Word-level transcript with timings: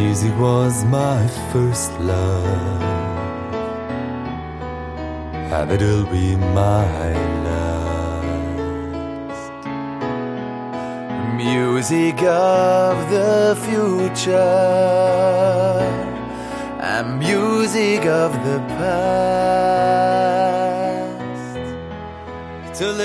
Music 0.00 0.34
was 0.38 0.84
my 0.84 1.26
first 1.52 1.90
love, 1.98 2.82
and 5.52 5.72
it'll 5.72 6.06
be 6.06 6.36
my 6.36 6.86
last. 7.44 8.24
Music 11.36 12.22
of 12.22 13.10
the 13.10 13.56
future, 13.66 14.38
and 16.80 17.18
music 17.18 18.06
of 18.06 18.32
the 18.46 18.58
past. 18.78 19.18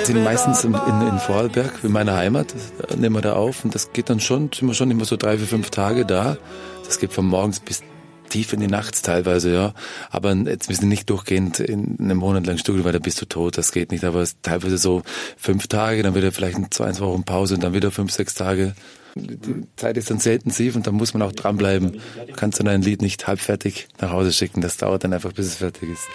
sind 0.06 0.24
meistens 0.24 0.64
in, 0.64 0.76
in, 0.76 1.08
in 1.08 1.18
Vorarlberg, 1.18 1.84
in 1.84 1.92
meiner 1.92 2.16
Heimat, 2.16 2.54
das 2.54 2.96
nehmen 2.96 3.16
wir 3.16 3.22
da 3.22 3.34
auf 3.34 3.66
und 3.66 3.74
das 3.74 3.92
geht 3.92 4.12
dann 4.12 4.20
schon, 4.20 4.52
sind 4.54 4.68
wir 4.68 4.76
schon 4.76 4.92
immer 4.92 5.06
so 5.06 5.18
drei, 5.18 5.38
vier, 5.40 5.48
fünf 5.48 5.72
Tage 5.72 6.06
da. 6.06 6.38
Das 6.86 7.00
geht 7.00 7.14
von 7.14 7.26
morgens 7.26 7.60
bis 7.60 7.82
tief 8.30 8.52
in 8.54 8.60
die 8.60 8.68
Nacht 8.68 9.04
teilweise, 9.04 9.54
ja. 9.54 9.74
Aber 10.10 10.34
jetzt 10.34 10.70
müssen 10.70 10.90
nicht 10.90 11.10
durchgehend 11.10 11.60
in 11.60 11.98
einem 12.00 12.18
Monat 12.18 12.48
lang 12.48 12.58
Studio, 12.58 12.84
weil 12.84 12.92
da 12.92 13.00
bist 13.00 13.22
du 13.22 13.26
tot, 13.26 13.58
das 13.58 13.72
geht 13.72 13.92
nicht. 13.92 14.04
Aber 14.04 14.22
es 14.22 14.30
ist 14.30 14.44
teilweise 14.44 14.78
so 14.78 15.04
fünf 15.38 15.68
Tage, 15.68 16.02
dann 16.04 16.16
wieder 16.16 16.32
vielleicht 16.32 16.74
zwei, 16.74 16.92
zwei 16.92 17.06
Wochen 17.06 17.24
Pause 17.24 17.56
und 17.56 17.64
dann 17.64 17.74
wieder 17.74 17.92
fünf, 17.92 18.12
sechs 18.12 18.34
Tage. 18.34 18.74
Die 19.16 19.68
Zeit 19.76 19.98
ist 19.98 20.10
dann 20.10 20.18
sehr 20.18 20.34
intensiv 20.34 20.76
und 20.76 20.88
da 20.88 20.92
muss 20.92 21.14
man 21.14 21.22
auch 21.22 21.32
dranbleiben. 21.32 22.02
Du 22.28 22.34
kannst 22.34 22.60
dann 22.60 22.68
ein 22.68 22.82
Lied 22.82 23.04
nicht 23.04 23.28
halbfertig 23.28 23.88
nach 24.02 24.12
Hause 24.12 24.34
schicken, 24.34 24.62
das 24.62 24.78
dauert 24.78 25.04
dann 25.04 25.14
einfach, 25.14 25.34
bis 25.34 25.46
es 25.46 25.56
fertig 25.58 25.90
ist. 25.90 26.08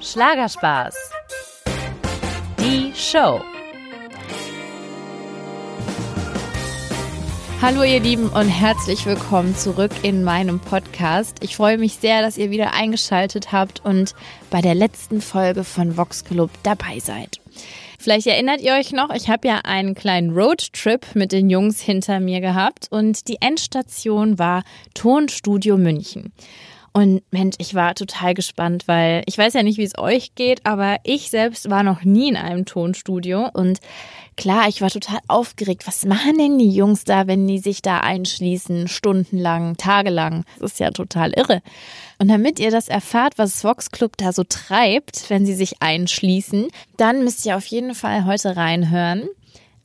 Schlagerspaß. 0.00 0.94
Die 2.60 2.92
Show. 2.94 3.40
Hallo 7.60 7.82
ihr 7.82 7.98
Lieben 7.98 8.28
und 8.28 8.48
herzlich 8.48 9.04
willkommen 9.04 9.56
zurück 9.56 9.90
in 10.04 10.22
meinem 10.22 10.60
Podcast. 10.60 11.38
Ich 11.42 11.56
freue 11.56 11.76
mich 11.76 11.94
sehr, 11.94 12.22
dass 12.22 12.38
ihr 12.38 12.50
wieder 12.50 12.72
eingeschaltet 12.72 13.50
habt 13.50 13.84
und 13.84 14.14
bei 14.48 14.60
der 14.60 14.76
letzten 14.76 15.20
Folge 15.20 15.64
von 15.64 15.96
Vox 15.96 16.24
Club 16.24 16.50
dabei 16.62 17.00
seid. 17.00 17.40
Vielleicht 17.98 18.28
erinnert 18.28 18.60
ihr 18.60 18.74
euch 18.74 18.92
noch, 18.92 19.12
ich 19.12 19.28
habe 19.28 19.48
ja 19.48 19.56
einen 19.64 19.96
kleinen 19.96 20.30
Roadtrip 20.30 21.16
mit 21.16 21.32
den 21.32 21.50
Jungs 21.50 21.80
hinter 21.80 22.20
mir 22.20 22.40
gehabt 22.40 22.86
und 22.90 23.26
die 23.26 23.38
Endstation 23.40 24.38
war 24.38 24.62
Tonstudio 24.94 25.76
München. 25.76 26.32
Und 26.92 27.22
Mensch, 27.32 27.56
ich 27.58 27.74
war 27.74 27.94
total 27.94 28.34
gespannt, 28.34 28.84
weil 28.86 29.22
ich 29.26 29.36
weiß 29.36 29.54
ja 29.54 29.64
nicht, 29.64 29.78
wie 29.78 29.84
es 29.84 29.98
euch 29.98 30.34
geht, 30.36 30.64
aber 30.64 30.98
ich 31.02 31.28
selbst 31.28 31.68
war 31.70 31.82
noch 31.82 32.04
nie 32.04 32.28
in 32.28 32.36
einem 32.36 32.64
Tonstudio 32.66 33.50
und 33.52 33.80
klar, 34.38 34.68
ich 34.68 34.80
war 34.80 34.88
total 34.88 35.18
aufgeregt. 35.26 35.86
Was 35.86 36.06
machen 36.06 36.38
denn 36.38 36.58
die 36.58 36.70
Jungs 36.70 37.04
da, 37.04 37.26
wenn 37.26 37.46
die 37.46 37.58
sich 37.58 37.82
da 37.82 37.98
einschließen, 37.98 38.88
stundenlang, 38.88 39.76
tagelang? 39.76 40.44
Das 40.58 40.72
ist 40.72 40.80
ja 40.80 40.90
total 40.90 41.32
irre. 41.32 41.60
Und 42.18 42.28
damit 42.28 42.58
ihr 42.58 42.70
das 42.70 42.88
erfahrt, 42.88 43.36
was 43.36 43.62
Vox 43.62 43.90
Club 43.90 44.16
da 44.16 44.32
so 44.32 44.44
treibt, 44.48 45.28
wenn 45.28 45.44
sie 45.44 45.54
sich 45.54 45.82
einschließen, 45.82 46.68
dann 46.96 47.24
müsst 47.24 47.44
ihr 47.44 47.56
auf 47.56 47.66
jeden 47.66 47.94
Fall 47.94 48.24
heute 48.24 48.56
reinhören. 48.56 49.28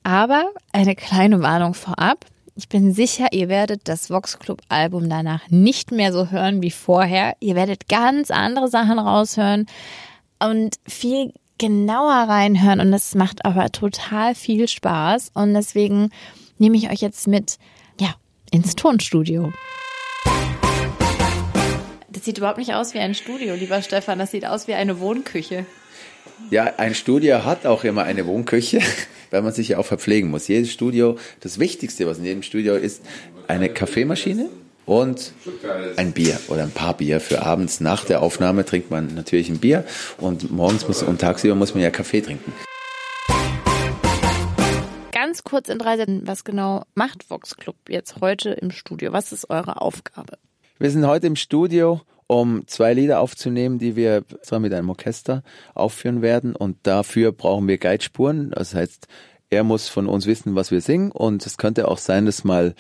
Aber 0.04 0.46
eine 0.72 0.96
kleine 0.96 1.42
Warnung 1.42 1.74
vorab. 1.74 2.26
Ich 2.56 2.70
bin 2.70 2.94
sicher, 2.94 3.30
ihr 3.32 3.50
werdet 3.50 3.88
das 3.88 4.12
Vox 4.12 4.38
Club 4.38 4.62
Album 4.70 5.10
danach 5.10 5.50
nicht 5.50 5.92
mehr 5.92 6.14
so 6.14 6.30
hören 6.30 6.62
wie 6.62 6.72
vorher. 6.72 7.36
Ihr 7.40 7.56
werdet 7.56 7.90
ganz 7.90 8.30
andere 8.30 8.68
Sachen 8.68 9.00
raushören 9.00 9.66
und 10.40 10.76
viel 10.86 11.34
genauer 11.64 12.28
reinhören 12.28 12.82
und 12.82 12.92
das 12.92 13.16
macht 13.16 13.46
aber 13.46 13.72
total 13.72 14.36
viel 14.36 14.68
Spaß 14.68 15.32
und 15.34 15.54
deswegen 15.54 16.10
nehme 16.58 16.76
ich 16.76 16.92
euch 16.92 17.00
jetzt 17.00 17.26
mit, 17.26 17.58
ja, 18.02 18.16
ins 18.52 18.76
Tonstudio. 18.76 19.54
Das 22.10 22.26
sieht 22.26 22.38
überhaupt 22.38 22.58
nicht 22.58 22.74
aus 22.74 22.94
wie 22.94 23.00
ein 23.00 23.16
Studio, 23.16 23.56
lieber 23.56 23.82
Stefan, 23.82 24.20
das 24.20 24.32
sieht 24.32 24.46
aus 24.46 24.68
wie 24.68 24.74
eine 24.74 25.00
Wohnküche. 25.00 25.66
Ja, 26.50 26.66
ein 26.76 26.96
Studio 26.96 27.46
hat 27.46 27.66
auch 27.66 27.86
immer 27.86 28.04
eine 28.04 28.28
Wohnküche, 28.28 28.82
weil 29.32 29.42
man 29.42 29.54
sich 29.54 29.70
ja 29.70 29.78
auch 29.78 29.86
verpflegen 29.86 30.30
muss. 30.30 30.50
Jedes 30.50 30.70
Studio, 30.70 31.18
das 31.40 31.60
Wichtigste, 31.60 32.06
was 32.06 32.18
in 32.18 32.26
jedem 32.26 32.44
Studio 32.44 32.76
ist, 32.76 33.04
eine 33.48 33.70
Kaffeemaschine 33.70 34.50
und 34.86 35.34
ein 35.98 36.12
Bier 36.12 36.40
oder 36.48 36.64
ein 36.64 36.72
paar 36.72 36.96
Bier 36.96 37.20
für 37.20 37.44
abends. 37.44 37.80
Nach 37.80 38.06
der 38.06 38.22
Aufnahme 38.22 38.66
trinkt 38.66 38.92
man 38.92 39.14
natürlich 39.16 39.50
ein 39.50 39.60
Bier 39.60 39.86
und 40.18 40.52
morgens 40.52 40.88
muss, 40.88 41.04
und 41.04 41.22
tagsüber 41.22 41.56
muss 41.56 41.74
man 41.74 41.84
ja 41.84 41.90
Kaffee 41.90 42.22
trinken. 42.22 42.54
Ganz 45.12 45.44
kurz 45.44 45.70
in 45.70 45.80
drei 45.80 45.98
Sätzen, 45.98 46.24
was 46.26 46.44
genau 46.44 46.84
macht 46.96 47.30
Vox 47.30 47.56
Club 47.56 47.76
jetzt 47.88 48.22
heute 48.22 48.52
im 48.52 48.72
Studio? 48.72 49.14
Was 49.14 49.32
ist 49.32 49.50
eure 49.50 49.82
Aufgabe? 49.82 50.38
Wir 50.80 50.92
sind 50.92 51.08
heute 51.08 51.28
im 51.28 51.36
Studio 51.36 52.02
um 52.28 52.68
zwei 52.68 52.94
Lieder 52.94 53.20
aufzunehmen, 53.20 53.80
die 53.80 53.96
wir 53.96 54.24
zwar 54.42 54.60
mit 54.60 54.74
einem 54.74 54.90
Orchester 54.90 55.44
aufführen 55.74 56.22
werden. 56.22 56.56
Und 56.56 56.78
dafür 56.84 57.32
brauchen 57.32 57.68
wir 57.68 57.78
Guidespuren. 57.78 58.52
Das 58.52 58.74
heißt, 58.74 59.08
er 59.50 59.64
muss 59.64 59.88
von 59.88 60.08
uns 60.08 60.26
wissen, 60.26 60.56
was 60.56 60.72
wir 60.72 60.82
singen. 60.82 61.12
Und 61.12 61.46
es 61.46 61.58
könnte 61.58 61.88
auch 61.88 62.00
sein, 62.00 62.26
dass 62.26 62.44
mal 62.44 62.76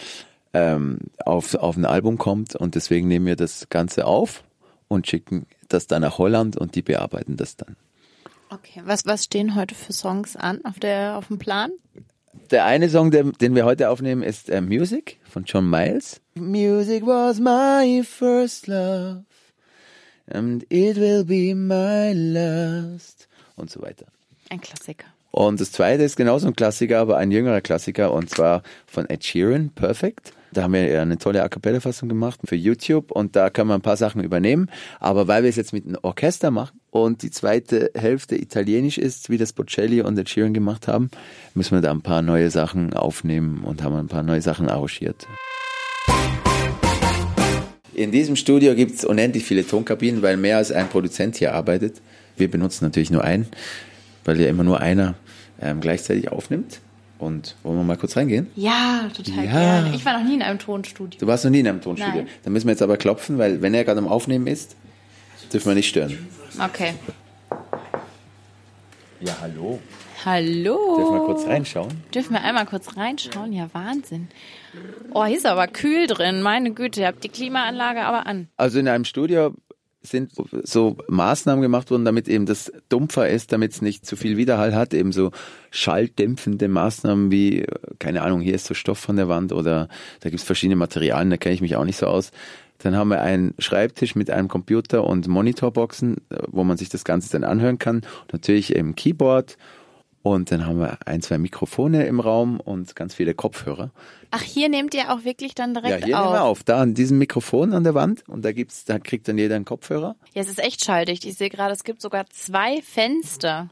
ähm, 0.53 0.99
auf, 1.25 1.55
auf 1.55 1.77
ein 1.77 1.85
Album 1.85 2.17
kommt. 2.17 2.55
Und 2.55 2.75
deswegen 2.75 3.07
nehmen 3.07 3.25
wir 3.25 3.35
das 3.35 3.67
Ganze 3.69 4.05
auf 4.05 4.43
und 4.87 5.07
schicken 5.07 5.45
das 5.69 5.87
dann 5.87 6.01
nach 6.01 6.17
Holland 6.17 6.57
und 6.57 6.75
die 6.75 6.81
bearbeiten 6.81 7.37
das 7.37 7.57
dann. 7.57 7.75
Okay, 8.49 8.81
was, 8.85 9.05
was 9.05 9.23
stehen 9.23 9.55
heute 9.55 9.73
für 9.73 9.93
Songs 9.93 10.35
an 10.35 10.63
auf, 10.63 10.79
der, 10.79 11.17
auf 11.17 11.27
dem 11.27 11.39
Plan? 11.39 11.71
Der 12.51 12.65
eine 12.65 12.89
Song, 12.89 13.09
den, 13.09 13.31
den 13.33 13.55
wir 13.55 13.65
heute 13.65 13.89
aufnehmen, 13.89 14.21
ist 14.21 14.49
äh, 14.49 14.61
Music 14.61 15.17
von 15.23 15.43
John 15.45 15.69
Miles. 15.69 16.21
Music 16.35 17.05
was 17.05 17.39
my 17.39 18.03
first 18.03 18.67
love 18.67 19.23
and 20.27 20.65
it 20.69 20.97
will 20.97 21.23
be 21.23 21.55
my 21.55 22.13
last 22.13 23.27
und 23.55 23.69
so 23.69 23.81
weiter. 23.81 24.05
Ein 24.49 24.61
Klassiker. 24.61 25.07
Und 25.31 25.59
das 25.59 25.71
zweite 25.71 26.03
ist 26.03 26.15
genauso 26.15 26.47
ein 26.47 26.55
Klassiker, 26.55 26.99
aber 26.99 27.17
ein 27.17 27.31
jüngerer 27.31 27.61
Klassiker 27.61 28.11
und 28.13 28.29
zwar 28.29 28.61
von 28.85 29.09
Ed 29.09 29.23
Sheeran, 29.23 29.69
Perfect. 29.71 30.33
Da 30.53 30.63
haben 30.63 30.73
wir 30.73 31.01
eine 31.01 31.17
tolle 31.17 31.43
A 31.43 31.49
Cappella-Fassung 31.49 32.09
gemacht 32.09 32.39
für 32.45 32.55
YouTube 32.55 33.11
und 33.11 33.35
da 33.35 33.49
kann 33.49 33.65
man 33.65 33.79
ein 33.79 33.81
paar 33.81 33.97
Sachen 33.97 34.23
übernehmen. 34.23 34.69
Aber 34.99 35.27
weil 35.27 35.41
wir 35.41 35.49
es 35.49 35.55
jetzt 35.55 35.73
mit 35.73 35.85
einem 35.85 35.97
Orchester 36.03 36.51
machen 36.51 36.79
und 36.91 37.23
die 37.23 37.31
zweite 37.31 37.89
Hälfte 37.95 38.35
italienisch 38.35 38.99
ist, 38.99 39.31
wie 39.31 39.39
das 39.39 39.51
Bocelli 39.51 40.01
und 40.01 40.17
Ed 40.17 40.29
Sheeran 40.29 40.53
gemacht 40.53 40.87
haben, 40.87 41.09
müssen 41.55 41.75
wir 41.75 41.81
da 41.81 41.89
ein 41.89 42.01
paar 42.01 42.21
neue 42.21 42.51
Sachen 42.51 42.93
aufnehmen 42.93 43.63
und 43.63 43.81
haben 43.81 43.95
ein 43.95 44.07
paar 44.07 44.21
neue 44.21 44.41
Sachen 44.41 44.69
arrangiert. 44.69 45.27
In 47.95 48.11
diesem 48.11 48.35
Studio 48.35 48.75
gibt 48.75 48.95
es 48.95 49.05
unendlich 49.05 49.45
viele 49.45 49.65
Tonkabinen, 49.65 50.21
weil 50.21 50.37
mehr 50.37 50.57
als 50.57 50.71
ein 50.71 50.87
Produzent 50.87 51.35
hier 51.37 51.55
arbeitet. 51.55 52.01
Wir 52.37 52.49
benutzen 52.49 52.85
natürlich 52.85 53.09
nur 53.09 53.23
einen, 53.23 53.47
weil 54.23 54.39
ja 54.39 54.47
immer 54.47 54.63
nur 54.63 54.79
einer 54.81 55.15
ähm, 55.59 55.79
gleichzeitig 55.79 56.31
aufnimmt. 56.31 56.79
Und 57.23 57.55
wollen 57.63 57.77
wir 57.77 57.83
mal 57.83 57.95
kurz 57.95 58.17
reingehen? 58.17 58.47
Ja, 58.55 59.09
total 59.15 59.45
ja. 59.45 59.51
gerne. 59.51 59.95
Ich 59.95 60.05
war 60.05 60.19
noch 60.19 60.27
nie 60.27 60.35
in 60.35 60.41
einem 60.41 60.59
Tonstudio. 60.59 61.17
Du 61.19 61.25
warst 61.25 61.45
noch 61.45 61.51
nie 61.51 61.61
in 61.61 61.67
einem 61.67 61.81
Tonstudio. 61.81 62.23
Nein. 62.23 62.27
Dann 62.43 62.51
müssen 62.51 62.67
wir 62.67 62.71
jetzt 62.71 62.81
aber 62.81 62.97
klopfen, 62.97 63.37
weil 63.37 63.61
wenn 63.61 63.73
er 63.73 63.85
gerade 63.85 63.99
am 63.99 64.09
Aufnehmen 64.09 64.45
ist, 64.45 64.75
dürfen 65.53 65.67
wir 65.67 65.75
nicht 65.75 65.87
stören. 65.87 66.27
Okay. 66.59 66.95
Ja, 69.21 69.37
hallo. 69.39 69.79
Hallo. 70.25 70.97
Dürfen 70.97 71.13
wir 71.13 71.25
kurz 71.25 71.45
reinschauen? 71.45 71.91
Dürfen 72.13 72.33
wir 72.33 72.43
einmal 72.43 72.65
kurz 72.65 72.97
reinschauen? 72.97 73.53
Ja, 73.53 73.69
Wahnsinn. 73.71 74.27
Oh, 75.13 75.23
hier 75.23 75.37
ist 75.37 75.45
aber 75.45 75.67
kühl 75.67 76.07
drin. 76.07 76.41
Meine 76.41 76.71
Güte, 76.71 77.01
ihr 77.01 77.07
habt 77.07 77.23
die 77.23 77.29
Klimaanlage 77.29 78.03
aber 78.03 78.27
an. 78.27 78.49
Also 78.57 78.79
in 78.79 78.87
einem 78.89 79.05
Studio 79.05 79.53
sind 80.05 80.31
so 80.63 80.97
Maßnahmen 81.07 81.61
gemacht 81.61 81.89
worden, 81.89 82.03
damit 82.03 82.27
eben 82.27 82.45
das 82.45 82.71
dumpfer 82.89 83.29
ist, 83.29 83.53
damit 83.53 83.71
es 83.71 83.81
nicht 83.81 84.05
zu 84.05 84.15
viel 84.15 84.35
Widerhall 84.35 84.75
hat, 84.75 84.93
eben 84.93 85.13
so 85.13 85.31
schalldämpfende 85.71 86.67
Maßnahmen 86.67 87.31
wie, 87.31 87.65
keine 87.99 88.21
Ahnung, 88.21 88.41
hier 88.41 88.53
ist 88.53 88.65
so 88.65 88.73
Stoff 88.73 88.99
von 88.99 89.15
der 89.15 89.29
Wand 89.29 89.53
oder 89.53 89.87
da 90.19 90.29
gibt 90.29 90.41
es 90.41 90.45
verschiedene 90.45 90.75
Materialien, 90.75 91.29
da 91.29 91.37
kenne 91.37 91.55
ich 91.55 91.61
mich 91.61 91.77
auch 91.77 91.85
nicht 91.85 91.97
so 91.97 92.07
aus. 92.07 92.31
Dann 92.79 92.97
haben 92.97 93.09
wir 93.09 93.21
einen 93.21 93.53
Schreibtisch 93.59 94.15
mit 94.15 94.29
einem 94.29 94.49
Computer 94.49 95.05
und 95.05 95.27
Monitorboxen, 95.27 96.17
wo 96.47 96.65
man 96.65 96.75
sich 96.75 96.89
das 96.89 97.05
Ganze 97.05 97.31
dann 97.31 97.45
anhören 97.45 97.79
kann. 97.79 98.01
Natürlich 98.33 98.75
eben 98.75 98.95
Keyboard 98.95 99.57
und 100.23 100.51
dann 100.51 100.65
haben 100.65 100.79
wir 100.79 100.97
ein, 101.05 101.21
zwei 101.21 101.37
Mikrofone 101.37 102.05
im 102.05 102.21
Raum 102.21 102.59
und 102.59 102.95
ganz 102.95 103.13
viele 103.13 103.33
Kopfhörer. 103.33 103.91
Ach, 104.31 104.41
hier 104.41 104.69
nehmt 104.69 104.93
ihr 104.95 105.13
auch 105.13 105.25
wirklich 105.25 105.53
dann 105.53 105.73
direkt 105.73 105.95
auf? 105.95 105.99
Ja, 105.99 106.05
hier 106.05 106.19
auf. 106.19 106.23
nehmen 106.23 106.35
wir 106.35 106.43
auf. 106.43 106.63
Da 106.63 106.81
an 106.81 106.93
diesem 106.93 107.17
Mikrofon 107.17 107.73
an 107.73 107.83
der 107.83 107.93
Wand 107.93 108.27
und 108.29 108.43
da 108.45 108.53
gibt's, 108.53 108.85
da 108.85 108.99
kriegt 108.99 109.27
dann 109.27 109.37
jeder 109.37 109.55
einen 109.57 109.65
Kopfhörer. 109.65 110.15
Ja, 110.33 110.41
es 110.41 110.47
ist 110.47 110.63
echt 110.63 110.85
schalldicht. 110.85 111.25
Ich 111.25 111.35
sehe 111.35 111.49
gerade, 111.49 111.73
es 111.73 111.83
gibt 111.83 112.01
sogar 112.01 112.25
zwei 112.29 112.81
Fenster. 112.81 113.69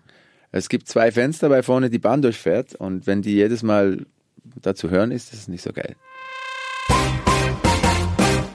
Es 0.52 0.68
gibt 0.68 0.90
zwei 0.90 1.14
Fenster, 1.14 1.50
weil 1.50 1.64
vorne 1.64 1.90
die 1.90 2.00
Bahn 2.00 2.22
durchfährt 2.22 2.76
und 2.76 3.08
wenn 3.08 3.22
die 3.22 3.34
jedes 3.34 3.64
Mal 3.64 4.06
da 4.62 4.76
zu 4.76 4.90
hören 4.90 5.12
ist, 5.12 5.32
ist 5.32 5.40
es 5.40 5.48
nicht 5.48 5.62
so 5.62 5.72
geil. 5.72 5.96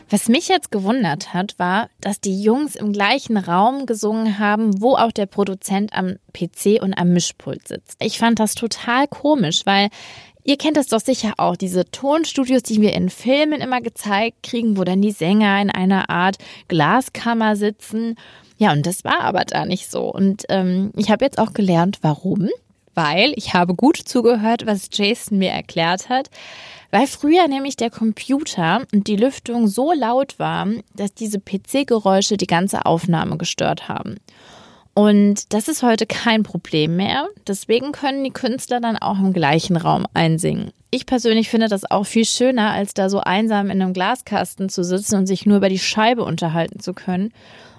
Was 0.08 0.28
mich 0.28 0.46
jetzt 0.48 0.70
gewundert 0.70 1.34
hat, 1.34 1.58
war, 1.58 1.90
dass 2.00 2.20
die 2.20 2.40
Jungs 2.40 2.76
im 2.76 2.92
gleichen 2.92 3.36
Raum 3.36 3.86
gesungen 3.86 4.38
haben, 4.38 4.80
wo 4.80 4.94
auch 4.94 5.10
der 5.10 5.26
Produzent 5.26 5.92
am 5.92 6.16
PC 6.32 6.80
und 6.80 6.94
am 6.94 7.12
Mischpult 7.12 7.66
sitzt. 7.66 7.96
Ich 8.00 8.18
fand 8.18 8.38
das 8.38 8.54
total 8.54 9.08
komisch, 9.08 9.62
weil 9.64 9.88
Ihr 10.48 10.56
kennt 10.56 10.76
das 10.76 10.86
doch 10.86 11.00
sicher 11.00 11.32
auch, 11.38 11.56
diese 11.56 11.90
Tonstudios, 11.90 12.62
die 12.62 12.80
wir 12.80 12.92
in 12.92 13.10
Filmen 13.10 13.60
immer 13.60 13.80
gezeigt 13.80 14.44
kriegen, 14.44 14.76
wo 14.76 14.84
dann 14.84 15.02
die 15.02 15.10
Sänger 15.10 15.60
in 15.60 15.70
einer 15.70 16.08
Art 16.08 16.36
Glaskammer 16.68 17.56
sitzen. 17.56 18.14
Ja, 18.56 18.70
und 18.70 18.86
das 18.86 19.02
war 19.02 19.22
aber 19.22 19.44
da 19.44 19.66
nicht 19.66 19.90
so. 19.90 20.04
Und 20.04 20.44
ähm, 20.48 20.92
ich 20.96 21.10
habe 21.10 21.24
jetzt 21.24 21.40
auch 21.40 21.52
gelernt, 21.52 21.98
warum. 22.02 22.48
Weil 22.94 23.32
ich 23.34 23.54
habe 23.54 23.74
gut 23.74 23.96
zugehört, 23.96 24.66
was 24.66 24.88
Jason 24.92 25.38
mir 25.38 25.50
erklärt 25.50 26.08
hat. 26.08 26.30
Weil 26.90 27.06
früher 27.06 27.48
nämlich 27.48 27.76
der 27.76 27.90
Computer 27.90 28.82
und 28.92 29.06
die 29.06 29.16
Lüftung 29.16 29.68
so 29.68 29.92
laut 29.92 30.38
waren, 30.38 30.82
dass 30.94 31.14
diese 31.14 31.40
PC-Geräusche 31.40 32.36
die 32.36 32.46
ganze 32.46 32.86
Aufnahme 32.86 33.36
gestört 33.36 33.88
haben. 33.88 34.16
Und 34.94 35.52
das 35.52 35.68
ist 35.68 35.82
heute 35.82 36.06
kein 36.06 36.42
Problem 36.42 36.96
mehr. 36.96 37.28
Deswegen 37.46 37.92
können 37.92 38.24
die 38.24 38.30
Künstler 38.30 38.80
dann 38.80 38.96
auch 38.96 39.18
im 39.18 39.34
gleichen 39.34 39.76
Raum 39.76 40.06
einsingen. 40.14 40.72
Ich 40.90 41.04
persönlich 41.04 41.50
finde 41.50 41.68
das 41.68 41.90
auch 41.90 42.04
viel 42.04 42.24
schöner, 42.24 42.70
als 42.70 42.94
da 42.94 43.10
so 43.10 43.20
einsam 43.20 43.68
in 43.68 43.82
einem 43.82 43.92
Glaskasten 43.92 44.70
zu 44.70 44.82
sitzen 44.82 45.16
und 45.16 45.26
sich 45.26 45.44
nur 45.44 45.58
über 45.58 45.68
die 45.68 45.78
Scheibe 45.78 46.24
unterhalten 46.24 46.80
zu 46.80 46.94
können. 46.94 47.34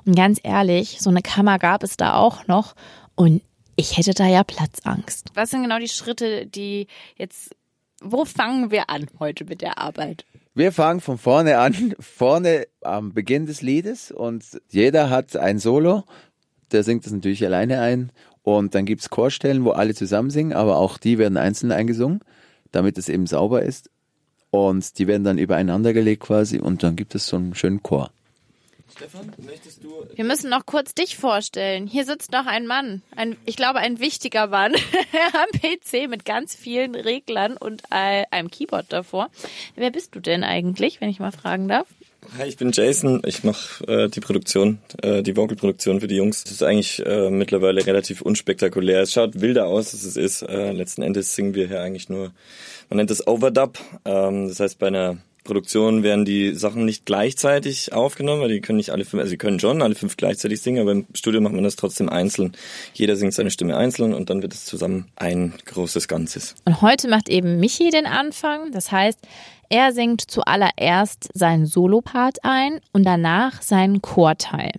Und 0.06 0.16
ganz 0.16 0.40
ehrlich, 0.44 0.98
so 1.00 1.10
eine 1.10 1.24
Kammer 1.24 1.58
gab 1.58 1.82
es 1.82 1.98
da 1.98 2.14
auch 2.14 2.46
noch. 2.46 2.76
Und 3.16 3.42
ich 3.76 3.98
hätte 3.98 4.14
da 4.14 4.28
ja 4.28 4.44
Platzangst. 4.44 5.30
Was 5.34 5.50
sind 5.50 5.64
genau 5.64 5.80
die 5.80 5.88
Schritte, 5.88 6.46
die 6.46 6.86
jetzt, 7.16 7.56
wo 8.02 8.26
fangen 8.26 8.72
wir 8.72 8.90
an 8.90 9.08
heute 9.20 9.46
mit 9.46 9.62
der 9.62 9.78
Arbeit? 9.78 10.26
Wir 10.54 10.72
fangen 10.72 11.02
von 11.02 11.18
vorne 11.18 11.60
an, 11.60 11.96
vorne 12.00 12.68
am 12.82 13.14
Beginn 13.14 13.46
des 13.46 13.62
Liedes 13.62 14.12
und 14.12 14.44
jeder 14.70 15.10
hat 15.10 15.36
ein 15.36 15.60
Solo 15.60 16.04
der 16.72 16.84
singt 16.84 17.06
das 17.06 17.14
natürlich 17.14 17.46
alleine 17.46 17.82
ein. 17.82 18.12
Und 18.44 18.76
dann 18.76 18.86
gibt's 18.86 19.10
Chorstellen, 19.10 19.66
wo 19.66 19.72
alle 19.72 19.94
zusammen 19.94 20.30
singen, 20.30 20.54
aber 20.54 20.78
auch 20.78 20.98
die 20.98 21.18
werden 21.18 21.38
einzeln 21.38 21.72
eingesungen, 21.72 22.22
damit 22.72 22.98
es 22.98 23.10
eben 23.10 23.28
sauber 23.28 23.62
ist. 23.62 23.90
Und 24.50 24.98
die 24.98 25.08
werden 25.08 25.24
dann 25.24 25.38
übereinander 25.38 25.92
gelegt 25.92 26.24
quasi 26.24 26.60
und 26.60 26.82
dann 26.82 26.96
gibt 26.96 27.14
es 27.16 27.28
so 27.28 27.36
einen 27.36 27.56
schönen 27.56 27.84
Chor. 27.84 28.12
Stefan, 28.96 29.32
möchtest 29.46 29.84
du. 29.84 30.06
Wir 30.16 30.24
müssen 30.24 30.50
noch 30.50 30.66
kurz 30.66 30.96
dich 30.96 31.18
vorstellen. 31.18 31.88
Hier 31.88 32.06
sitzt 32.06 32.32
noch 32.32 32.46
ein 32.46 32.68
Mann. 32.68 33.02
Ein, 33.16 33.36
ich 33.46 33.56
glaube, 33.56 33.80
ein 33.80 34.00
wichtiger 34.00 34.48
Mann 34.48 34.74
am 35.34 35.60
PC 35.60 36.10
mit 36.10 36.26
ganz 36.26 36.56
vielen 36.56 36.96
Reglern 36.96 37.58
und 37.58 37.84
einem 37.92 38.50
Keyboard 38.50 38.86
davor. 38.90 39.30
Wer 39.76 39.92
bist 39.92 40.16
du 40.16 40.20
denn 40.20 40.44
eigentlich, 40.44 41.02
wenn 41.02 41.10
ich 41.10 41.20
mal 41.20 41.32
fragen 41.32 41.68
darf? 41.68 41.88
Hi, 42.38 42.48
ich 42.48 42.58
bin 42.58 42.72
Jason. 42.72 43.22
Ich 43.26 43.44
mache 43.44 43.86
äh, 43.88 44.10
die 44.10 44.20
Produktion, 44.20 44.80
äh, 45.02 45.24
die 45.24 45.38
Vocalproduktion 45.38 46.02
für 46.02 46.08
die 46.08 46.18
Jungs. 46.18 46.44
Das 46.44 46.54
ist 46.54 46.64
eigentlich 46.64 47.06
äh, 47.06 47.30
mittlerweile 47.30 47.86
relativ 47.86 48.22
unspektakulär. 48.22 49.02
Es 49.02 49.14
schaut 49.14 49.40
wilder 49.40 49.68
aus, 49.68 49.94
als 49.94 50.04
es 50.04 50.18
ist. 50.18 50.42
Äh, 50.42 50.72
letzten 50.74 51.04
Endes 51.04 51.36
singen 51.36 51.56
wir 51.56 51.68
hier 51.68 51.82
eigentlich 51.82 52.10
nur, 52.10 52.34
man 52.90 52.98
nennt 52.98 53.12
es 53.12 53.26
Overdub. 53.26 53.80
Ähm, 54.06 54.50
das 54.50 54.60
heißt, 54.60 54.78
bei 54.78 54.88
einer 54.88 55.18
Produktion 55.48 56.04
werden 56.04 56.26
die 56.26 56.54
Sachen 56.54 56.86
nicht 56.86 57.06
gleichzeitig 57.06 57.94
aufgenommen, 57.94 58.42
weil 58.42 58.50
die 58.50 58.62
können 58.62 58.78
nicht 58.78 58.92
alle 58.92 59.06
fünf, 59.06 59.22
also 59.22 59.30
sie 59.32 59.38
können 59.38 59.60
schon 59.60 59.82
alle 59.82 59.96
fünf 59.96 60.18
gleichzeitig 60.18 60.62
singen, 60.62 60.82
aber 60.82 60.92
im 60.92 61.08
Studio 61.14 61.42
macht 61.42 61.54
man 61.54 61.64
das 61.64 61.76
trotzdem 61.76 62.10
einzeln. 62.10 62.52
Jeder 62.94 63.16
singt 63.16 63.34
seine 63.34 63.50
Stimme 63.50 63.78
einzeln 63.78 64.14
und 64.14 64.30
dann 64.30 64.42
wird 64.42 64.54
es 64.54 64.66
zusammen 64.66 65.08
ein 65.16 65.54
großes 65.66 66.08
Ganzes. 66.08 66.54
Und 66.66 66.82
heute 66.82 67.08
macht 67.08 67.30
eben 67.30 67.60
Michi 67.60 67.90
den 67.90 68.06
Anfang. 68.06 68.72
Das 68.72 68.92
heißt, 68.92 69.20
er 69.70 69.92
singt 69.92 70.22
zuallererst 70.22 71.30
seinen 71.34 71.66
Solopart 71.66 72.38
ein 72.44 72.80
und 72.94 73.04
danach 73.04 73.62
seinen 73.62 74.02
Chorteil. 74.02 74.72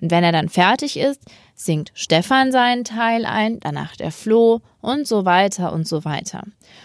Und 0.00 0.10
wenn 0.10 0.24
er 0.24 0.32
dann 0.32 0.48
fertig 0.48 0.98
ist, 0.98 1.20
singt 1.54 1.92
Stefan 1.94 2.52
seinen 2.52 2.84
Teil 2.84 3.24
ein, 3.24 3.60
danach 3.60 3.96
der 3.96 4.10
Flo 4.10 4.60
und 4.80 5.06
so 5.06 5.24
weiter 5.24 5.72
und 5.72 5.86
so 5.86 6.04
weiter. 6.04 6.42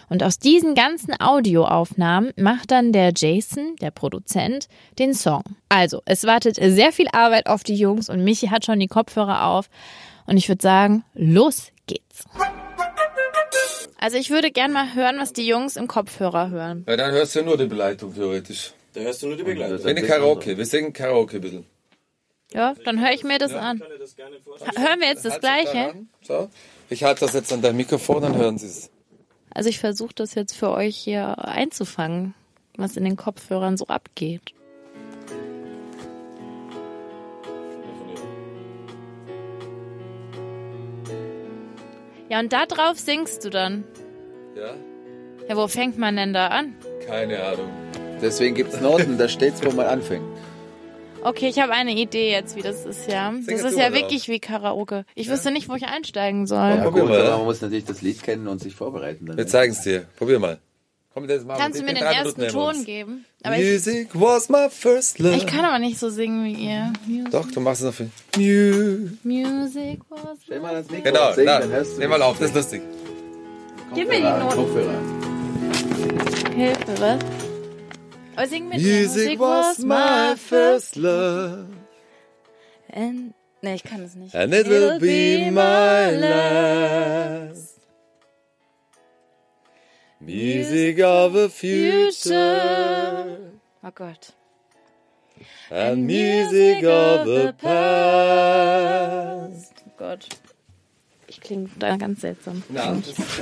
Und 0.09 0.23
aus 0.23 0.39
diesen 0.39 0.75
ganzen 0.75 1.19
Audioaufnahmen 1.19 2.31
macht 2.35 2.71
dann 2.71 2.93
der 2.93 3.11
Jason, 3.15 3.75
der 3.81 3.91
Produzent, 3.91 4.67
den 4.99 5.13
Song. 5.13 5.43
Also, 5.69 6.01
es 6.05 6.23
wartet 6.25 6.55
sehr 6.55 6.91
viel 6.91 7.07
Arbeit 7.11 7.47
auf 7.47 7.63
die 7.63 7.75
Jungs 7.75 8.09
und 8.09 8.23
Michi 8.23 8.47
hat 8.47 8.65
schon 8.65 8.79
die 8.79 8.87
Kopfhörer 8.87 9.45
auf. 9.45 9.69
Und 10.25 10.37
ich 10.37 10.47
würde 10.47 10.61
sagen, 10.61 11.03
los 11.13 11.71
geht's. 11.87 12.25
Also 14.01 14.17
ich 14.17 14.29
würde 14.29 14.49
gern 14.51 14.71
mal 14.71 14.93
hören, 14.95 15.17
was 15.19 15.33
die 15.33 15.45
Jungs 15.45 15.75
im 15.75 15.87
Kopfhörer 15.87 16.51
hören. 16.51 16.85
Ja, 16.87 16.95
dann 16.95 17.11
hörst 17.11 17.35
du 17.35 17.43
nur 17.43 17.57
die 17.57 17.65
Begleitung 17.65 18.13
theoretisch. 18.13 18.71
Da 18.93 19.01
hörst 19.01 19.21
du 19.21 19.27
nur 19.27 19.35
die 19.35 19.43
Begleitung. 19.43 19.83
Wenn 19.83 19.95
Karaoke, 19.97 20.57
wir 20.57 20.65
singen 20.65 20.93
Karaoke 20.93 21.37
ein 21.37 21.41
bisschen. 21.41 21.65
Ja, 22.53 22.73
dann 22.83 22.99
höre 22.99 23.11
ich 23.11 23.23
mir 23.23 23.37
das 23.37 23.51
ja. 23.51 23.59
an. 23.59 23.81
Hören 23.81 24.99
wir 24.99 25.07
jetzt 25.07 25.23
das 25.25 25.39
Gleiche? 25.39 25.93
So. 26.21 26.49
Ich 26.89 27.03
halte 27.03 27.21
das 27.21 27.33
jetzt 27.33 27.53
an 27.53 27.61
dein 27.61 27.75
Mikrofon, 27.75 28.23
dann 28.23 28.35
hören 28.35 28.57
Sie 28.57 28.67
es. 28.67 28.89
Also 29.51 29.69
ich 29.69 29.79
versuche 29.79 30.13
das 30.15 30.35
jetzt 30.35 30.55
für 30.55 30.71
euch 30.71 30.97
hier 30.97 31.37
einzufangen, 31.47 32.33
was 32.75 32.97
in 32.97 33.03
den 33.03 33.17
Kopfhörern 33.17 33.77
so 33.77 33.87
abgeht. 33.87 34.53
Ja, 42.29 42.39
und 42.39 42.53
da 42.53 42.67
drauf 42.67 42.99
singst 42.99 43.43
du 43.43 43.49
dann. 43.49 43.83
Ja? 44.55 44.75
Ja, 45.47 45.57
wo 45.57 45.67
fängt 45.67 45.97
man 45.97 46.15
denn 46.15 46.31
da 46.31 46.47
an? 46.47 46.75
Keine 47.07 47.41
Ahnung. 47.43 47.69
Deswegen 48.21 48.53
gibt 48.53 48.73
es 48.73 48.81
Noten, 48.81 49.17
da 49.17 49.27
steht's, 49.27 49.65
wo 49.65 49.71
man 49.71 49.87
anfängt. 49.87 50.28
Okay, 51.23 51.49
ich 51.49 51.59
habe 51.59 51.73
eine 51.73 51.91
Idee 51.91 52.31
jetzt, 52.31 52.55
wie 52.55 52.61
das 52.61 52.85
ist, 52.85 53.11
ja. 53.11 53.33
Das 53.45 53.61
ist 53.61 53.77
ja 53.77 53.93
wirklich 53.93 54.29
wie 54.29 54.39
Karaoke. 54.39 55.05
Ich 55.15 55.27
ja? 55.27 55.33
wüsste 55.33 55.51
nicht, 55.51 55.67
wo 55.69 55.75
ich 55.75 55.85
einsteigen 55.85 56.47
soll. 56.47 56.69
Ja, 56.69 56.89
gut, 56.89 57.01
aber 57.01 57.37
man 57.37 57.45
muss 57.45 57.61
natürlich 57.61 57.85
das 57.85 58.01
Lied 58.01 58.23
kennen 58.23 58.47
und 58.47 58.59
sich 58.59 58.75
vorbereiten. 58.75 59.25
Dann 59.25 59.37
Wir 59.37 59.47
zeigen 59.47 59.73
es 59.73 59.81
dir. 59.81 60.05
Probier 60.17 60.39
mal. 60.39 60.59
Komm, 61.13 61.27
das 61.27 61.43
mal 61.43 61.57
Kannst 61.57 61.79
du 61.79 61.83
mir 61.83 61.93
den 61.93 62.03
ersten 62.03 62.47
Ton 62.47 62.85
geben? 62.85 63.25
Aber 63.43 63.57
Music 63.57 64.09
ich, 64.13 64.21
was 64.21 64.47
my 64.47 64.69
first 64.69 65.19
love. 65.19 65.35
Ich 65.35 65.47
kann 65.47 65.65
aber 65.65 65.79
nicht 65.79 65.97
so 65.99 66.09
singen 66.09 66.45
wie 66.45 66.53
ihr. 66.53 66.93
Music. 67.07 67.31
Doch, 67.31 67.49
du 67.51 67.59
machst 67.59 67.81
es 67.81 67.87
noch 67.87 67.93
viel. 67.93 69.17
Music 69.23 69.99
was 70.09 70.37
Stell 70.43 70.59
mal 70.59 70.73
das 70.75 70.89
Mikro 70.89 71.11
Genau, 71.11 71.33
singen, 71.33 71.69
na, 71.71 71.83
nimm 71.97 72.09
mal 72.09 72.21
auf, 72.21 72.37
das 72.37 72.49
ist 72.49 72.55
lustig. 72.55 72.81
Gib 73.95 74.07
mir 74.07 74.17
die 74.17 74.21
Noten. 74.21 74.67
Hilfe, 76.55 76.99
was? 76.99 77.48
Aber 78.39 78.47
sing 78.47 78.69
mit 78.69 78.81
Music 78.81 79.37
was 79.37 79.79
my 79.79 80.33
first 80.37 80.95
love. 80.95 81.67
And, 82.89 83.33
nee, 83.61 83.75
ich 83.75 83.83
kann 83.83 84.01
es 84.01 84.15
nicht. 84.15 84.33
And 84.33 84.53
it 84.53 84.65
will 84.65 84.97
be 84.97 85.51
my 85.51 86.15
last. 86.15 87.81
Music 90.21 91.03
of 91.03 91.33
the 91.33 91.49
future. 91.49 93.51
Oh 93.83 93.91
Gott. 93.93 94.31
And 95.69 96.05
music 96.05 96.85
of 96.85 97.25
the 97.25 97.53
past. 97.61 99.73
Oh 99.85 99.91
Gott 99.97 100.29
klingt 101.49 101.81
da 101.81 101.97
ganz 101.97 102.21
seltsam. 102.21 102.63
Ja, 102.73 102.95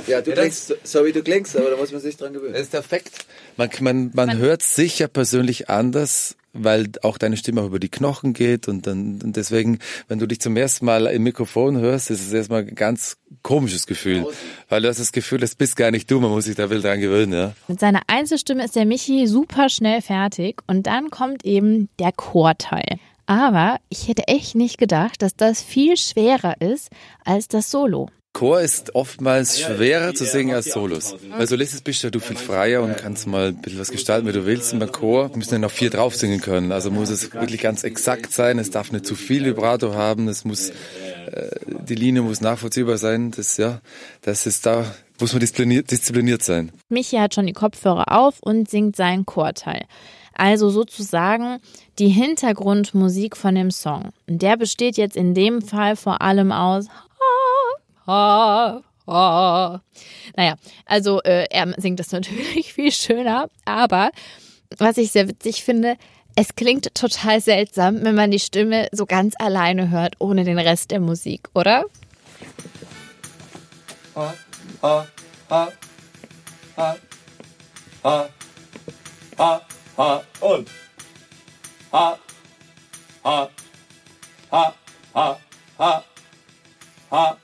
ja 0.06 0.22
du 0.22 0.32
klingst 0.32 0.74
so 0.82 1.04
wie 1.04 1.12
du 1.12 1.22
klingst, 1.22 1.56
aber 1.56 1.70
da 1.70 1.76
muss 1.76 1.92
man 1.92 2.00
sich 2.00 2.16
dran 2.16 2.32
gewöhnen. 2.32 2.54
Das 2.54 2.62
ist 2.62 2.72
der 2.72 2.82
Fakt. 2.82 3.26
Man, 3.58 3.70
man, 3.80 4.10
man, 4.14 4.26
man 4.28 4.38
hört 4.38 4.62
sich 4.62 5.00
ja 5.00 5.08
persönlich 5.08 5.68
anders, 5.68 6.36
weil 6.52 6.86
auch 7.02 7.18
deine 7.18 7.36
Stimme 7.36 7.60
auch 7.60 7.66
über 7.66 7.80
die 7.80 7.88
Knochen 7.88 8.32
geht 8.32 8.68
und 8.68 8.86
dann 8.86 9.20
und 9.22 9.36
deswegen, 9.36 9.80
wenn 10.06 10.20
du 10.20 10.26
dich 10.26 10.40
zum 10.40 10.56
ersten 10.56 10.86
Mal 10.86 11.06
im 11.06 11.24
Mikrofon 11.24 11.76
hörst, 11.76 12.10
ist 12.10 12.24
es 12.24 12.32
erstmal 12.32 12.62
ein 12.62 12.74
ganz 12.76 13.16
komisches 13.42 13.86
Gefühl, 13.86 14.26
weil 14.68 14.82
du 14.82 14.88
hast 14.88 15.00
das 15.00 15.10
Gefühl, 15.10 15.40
das 15.40 15.56
bist 15.56 15.74
gar 15.74 15.90
nicht 15.90 16.08
du, 16.10 16.20
man 16.20 16.30
muss 16.30 16.44
sich 16.44 16.54
da 16.54 16.70
wild 16.70 16.84
dran 16.84 17.00
gewöhnen, 17.00 17.32
ja. 17.32 17.52
Mit 17.66 17.80
seiner 17.80 18.02
Einzelstimme 18.06 18.64
ist 18.64 18.76
der 18.76 18.86
Michi 18.86 19.26
super 19.26 19.68
schnell 19.68 20.02
fertig 20.02 20.62
und 20.68 20.86
dann 20.86 21.10
kommt 21.10 21.44
eben 21.44 21.88
der 21.98 22.12
Chorteil. 22.12 22.98
Aber 23.26 23.78
ich 23.88 24.08
hätte 24.08 24.26
echt 24.28 24.54
nicht 24.54 24.78
gedacht, 24.78 25.20
dass 25.20 25.36
das 25.36 25.60
viel 25.62 25.96
schwerer 25.96 26.60
ist 26.60 26.90
als 27.24 27.48
das 27.48 27.70
Solo. 27.70 28.08
Chor 28.38 28.60
ist 28.60 28.94
oftmals 28.94 29.60
schwerer 29.60 30.14
zu 30.14 30.24
singen 30.24 30.54
als 30.54 30.66
Solos. 30.66 31.16
Weil 31.28 31.48
Solistes 31.48 31.80
bist 31.80 32.04
ja 32.04 32.10
du 32.10 32.20
viel 32.20 32.36
freier 32.36 32.84
und 32.84 32.96
kannst 32.96 33.26
mal 33.26 33.48
ein 33.48 33.60
bisschen 33.60 33.80
was 33.80 33.90
gestalten, 33.90 34.28
wie 34.28 34.32
du 34.32 34.46
willst. 34.46 34.72
Und 34.72 34.78
beim 34.78 34.92
Chor 34.92 35.28
müssen 35.34 35.54
ja 35.54 35.58
noch 35.58 35.72
vier 35.72 35.90
drauf 35.90 36.14
singen 36.14 36.40
können. 36.40 36.70
Also 36.70 36.92
muss 36.92 37.10
es 37.10 37.34
wirklich 37.34 37.60
ganz 37.60 37.82
exakt 37.82 38.32
sein. 38.32 38.60
Es 38.60 38.70
darf 38.70 38.92
nicht 38.92 39.06
zu 39.06 39.16
viel 39.16 39.44
Vibrato 39.44 39.94
haben. 39.94 40.28
Es 40.28 40.44
muss, 40.44 40.70
äh, 40.70 41.50
die 41.66 41.96
Linie 41.96 42.22
muss 42.22 42.40
nachvollziehbar 42.40 42.96
sein. 42.96 43.32
Das, 43.32 43.56
ja, 43.56 43.80
das 44.22 44.46
ist 44.46 44.66
da, 44.66 44.84
muss 45.18 45.32
man 45.32 45.40
diszipliniert, 45.40 45.90
diszipliniert 45.90 46.44
sein. 46.44 46.70
Michi 46.88 47.16
hat 47.16 47.34
schon 47.34 47.48
die 47.48 47.52
Kopfhörer 47.52 48.16
auf 48.16 48.36
und 48.40 48.70
singt 48.70 48.94
seinen 48.94 49.26
Chorteil 49.26 49.84
also 50.38 50.70
sozusagen 50.70 51.58
die 51.98 52.10
Hintergrundmusik 52.10 53.36
von 53.36 53.56
dem 53.56 53.72
Song. 53.72 54.10
Und 54.28 54.40
der 54.40 54.56
besteht 54.56 54.96
jetzt 54.96 55.16
in 55.16 55.34
dem 55.34 55.60
Fall 55.60 55.96
vor 55.96 56.22
allem 56.22 56.52
aus 56.52 56.86
ha, 58.08 58.82
ha, 59.06 59.82
Naja, 60.36 60.56
also 60.86 61.20
äh, 61.22 61.46
er 61.50 61.74
singt 61.76 62.00
das 62.00 62.12
natürlich 62.12 62.72
viel 62.72 62.90
schöner, 62.90 63.48
aber 63.64 64.10
was 64.78 64.98
ich 64.98 65.12
sehr 65.12 65.28
witzig 65.28 65.64
finde, 65.64 65.96
es 66.34 66.54
klingt 66.54 66.94
total 66.94 67.40
seltsam, 67.40 68.04
wenn 68.04 68.14
man 68.14 68.30
die 68.30 68.38
Stimme 68.38 68.88
so 68.92 69.06
ganz 69.06 69.34
alleine 69.38 69.90
hört, 69.90 70.14
ohne 70.20 70.44
den 70.44 70.58
Rest 70.58 70.90
der 70.90 71.00
Musik, 71.00 71.48
oder? 71.54 71.84
Ha, 74.14 74.34
ha, 74.82 75.06
ha, 75.50 75.72
ha, 76.76 76.96
ha, 78.04 78.28
ha, 79.36 79.60
ha. 79.96 80.22
Und. 80.40 80.68
Ha, 81.90 82.18
ha, 83.24 83.50
ha, 84.50 84.74
ha, 85.14 85.38
ha, 85.78 86.04
ha, 87.10 87.36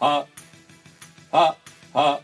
ha, 0.00 0.26
ha, 1.32 1.56
ha. 1.94 2.20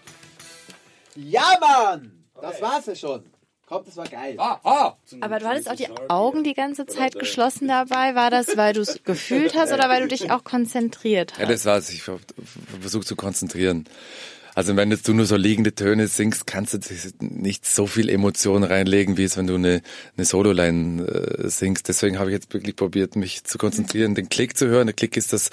Ja, 1.15 1.45
Mann! 1.61 2.25
Das 2.41 2.61
war's 2.61 2.87
ja 2.87 2.95
schon. 2.95 3.25
Komm, 3.69 3.85
das 3.85 3.97
war 3.97 4.07
geil. 4.07 4.37
Ah, 4.39 4.61
ah. 4.63 4.97
Aber 5.23 5.41
du 5.41 5.47
hattest 5.47 5.69
auch 5.69 5.75
die 5.75 5.89
Augen 6.09 6.45
die 6.45 6.55
ganze 6.55 6.87
Zeit 6.87 7.19
geschlossen 7.19 7.67
dabei. 7.69 8.15
War 8.15 8.31
das, 8.31 8.57
weil 8.57 8.73
du 8.75 8.81
es 8.83 9.03
gefühlt 9.05 9.57
hast 9.57 9.73
oder 9.73 9.89
weil 9.89 10.03
du 10.03 10.09
dich 10.09 10.31
auch 10.31 10.45
konzentriert 10.45 11.33
Ja, 11.33 11.45
hast? 11.45 11.51
das 11.51 11.65
war's. 11.65 11.91
Ich 11.91 12.03
versuche 12.03 13.05
zu 13.05 13.17
konzentrieren. 13.17 13.89
Also 14.57 14.75
wenn 14.75 14.91
jetzt 14.91 15.07
du 15.07 15.13
nur 15.13 15.27
so 15.27 15.37
liegende 15.37 15.75
Töne 15.75 16.09
singst, 16.09 16.47
kannst 16.47 16.73
du 16.73 16.79
nicht 17.21 17.67
so 17.67 17.87
viel 17.87 18.09
Emotion 18.09 18.65
reinlegen, 18.65 19.19
wie 19.19 19.25
es 19.25 19.37
wenn 19.37 19.47
du 19.47 19.57
eine, 19.57 19.83
eine 20.17 20.25
Sololine 20.25 21.03
äh, 21.03 21.49
singst. 21.51 21.89
Deswegen 21.89 22.19
habe 22.19 22.31
ich 22.31 22.35
jetzt 22.37 22.55
wirklich 22.55 22.75
probiert, 22.75 23.17
mich 23.17 23.45
zu 23.45 23.59
konzentrieren, 23.59 24.15
den 24.15 24.31
Klick 24.31 24.57
zu 24.57 24.67
hören. 24.67 24.87
Der 24.87 24.95
Klick 24.95 25.19
ist 25.19 25.35
das, 25.35 25.51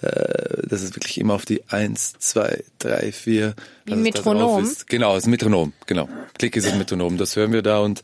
äh, 0.00 0.62
das 0.66 0.80
ist 0.82 0.96
wirklich 0.96 1.20
immer 1.20 1.34
auf 1.34 1.44
die 1.44 1.68
eins, 1.68 2.14
zwei, 2.18 2.64
drei, 2.78 3.12
vier. 3.12 3.54
Wie 3.84 3.90
da 3.90 3.96
Metronom? 3.96 4.66
Genau, 4.86 5.12
das 5.12 5.24
ist 5.24 5.26
ein 5.26 5.32
Metronom. 5.32 5.74
Genau. 5.84 6.08
Klick 6.38 6.56
ist 6.56 6.66
das 6.66 6.76
Metronom. 6.76 7.18
Das 7.18 7.36
hören 7.36 7.52
wir 7.52 7.60
da 7.60 7.80
und 7.80 8.00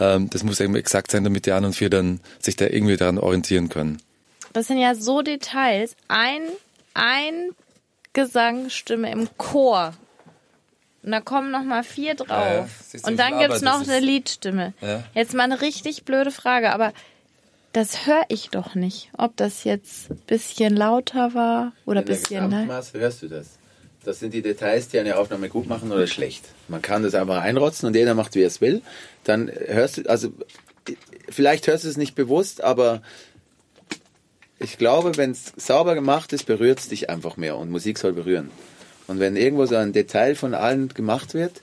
ähm, 0.00 0.28
das 0.28 0.42
muss 0.42 0.58
eben 0.58 0.74
exakt 0.74 1.12
sein, 1.12 1.22
damit 1.22 1.46
die 1.46 1.52
anderen 1.52 1.72
vier 1.72 1.88
dann 1.88 2.18
sich 2.40 2.56
da 2.56 2.66
irgendwie 2.66 2.96
daran 2.96 3.18
orientieren 3.18 3.68
können. 3.68 4.02
Das 4.54 4.66
sind 4.66 4.78
ja 4.78 4.96
so 4.96 5.22
Details. 5.22 5.94
Ein, 6.08 6.42
ein 6.94 7.52
Gesangsstimme 8.14 9.12
im 9.12 9.28
Chor. 9.36 9.92
Und 11.02 11.12
da 11.12 11.20
kommen 11.20 11.50
noch 11.50 11.62
mal 11.62 11.84
vier 11.84 12.14
drauf. 12.14 12.28
Ja, 12.28 12.98
ja. 12.98 13.06
Und 13.06 13.18
dann 13.18 13.38
gibt's 13.38 13.60
das 13.60 13.62
noch 13.62 13.86
eine 13.86 14.00
Liedstimme. 14.00 14.72
Ja. 14.80 15.04
Jetzt 15.14 15.34
mal 15.34 15.42
eine 15.42 15.60
richtig 15.60 16.04
blöde 16.04 16.30
Frage, 16.30 16.72
aber 16.72 16.94
das 17.74 18.06
höre 18.06 18.24
ich 18.28 18.48
doch 18.48 18.74
nicht. 18.74 19.10
Ob 19.18 19.36
das 19.36 19.64
jetzt 19.64 20.10
ein 20.10 20.16
bisschen 20.26 20.74
lauter 20.74 21.34
war 21.34 21.72
oder 21.84 22.00
ein 22.00 22.06
bisschen 22.06 22.44
ne? 22.44 22.50
Gesamtmaß 22.50 22.94
hörst 22.94 23.22
du 23.22 23.28
das. 23.28 23.58
Das 24.04 24.20
sind 24.20 24.32
die 24.32 24.42
Details, 24.42 24.88
die 24.88 24.98
eine 24.98 25.16
Aufnahme 25.16 25.48
gut 25.48 25.66
machen 25.66 25.90
oder 25.90 26.06
schlecht. 26.06 26.44
Man 26.68 26.82
kann 26.82 27.02
das 27.02 27.14
einfach 27.14 27.42
einrotzen 27.42 27.86
und 27.86 27.96
jeder 27.96 28.14
macht, 28.14 28.34
wie 28.34 28.42
er 28.42 28.46
es 28.46 28.60
will. 28.60 28.80
Dann 29.24 29.50
hörst 29.50 29.98
du, 29.98 30.08
also 30.08 30.32
vielleicht 31.28 31.66
hörst 31.66 31.84
du 31.84 31.88
es 31.88 31.96
nicht 31.96 32.14
bewusst, 32.14 32.62
aber 32.62 33.02
ich 34.64 34.78
glaube, 34.78 35.16
wenn 35.16 35.30
es 35.30 35.52
sauber 35.56 35.94
gemacht 35.94 36.32
ist, 36.32 36.44
berührt 36.46 36.80
es 36.80 36.88
dich 36.88 37.10
einfach 37.10 37.36
mehr 37.36 37.56
und 37.56 37.70
Musik 37.70 37.98
soll 37.98 38.12
berühren. 38.12 38.50
Und 39.06 39.20
wenn 39.20 39.36
irgendwo 39.36 39.66
so 39.66 39.76
ein 39.76 39.92
Detail 39.92 40.34
von 40.34 40.54
allen 40.54 40.88
gemacht 40.88 41.34
wird, 41.34 41.60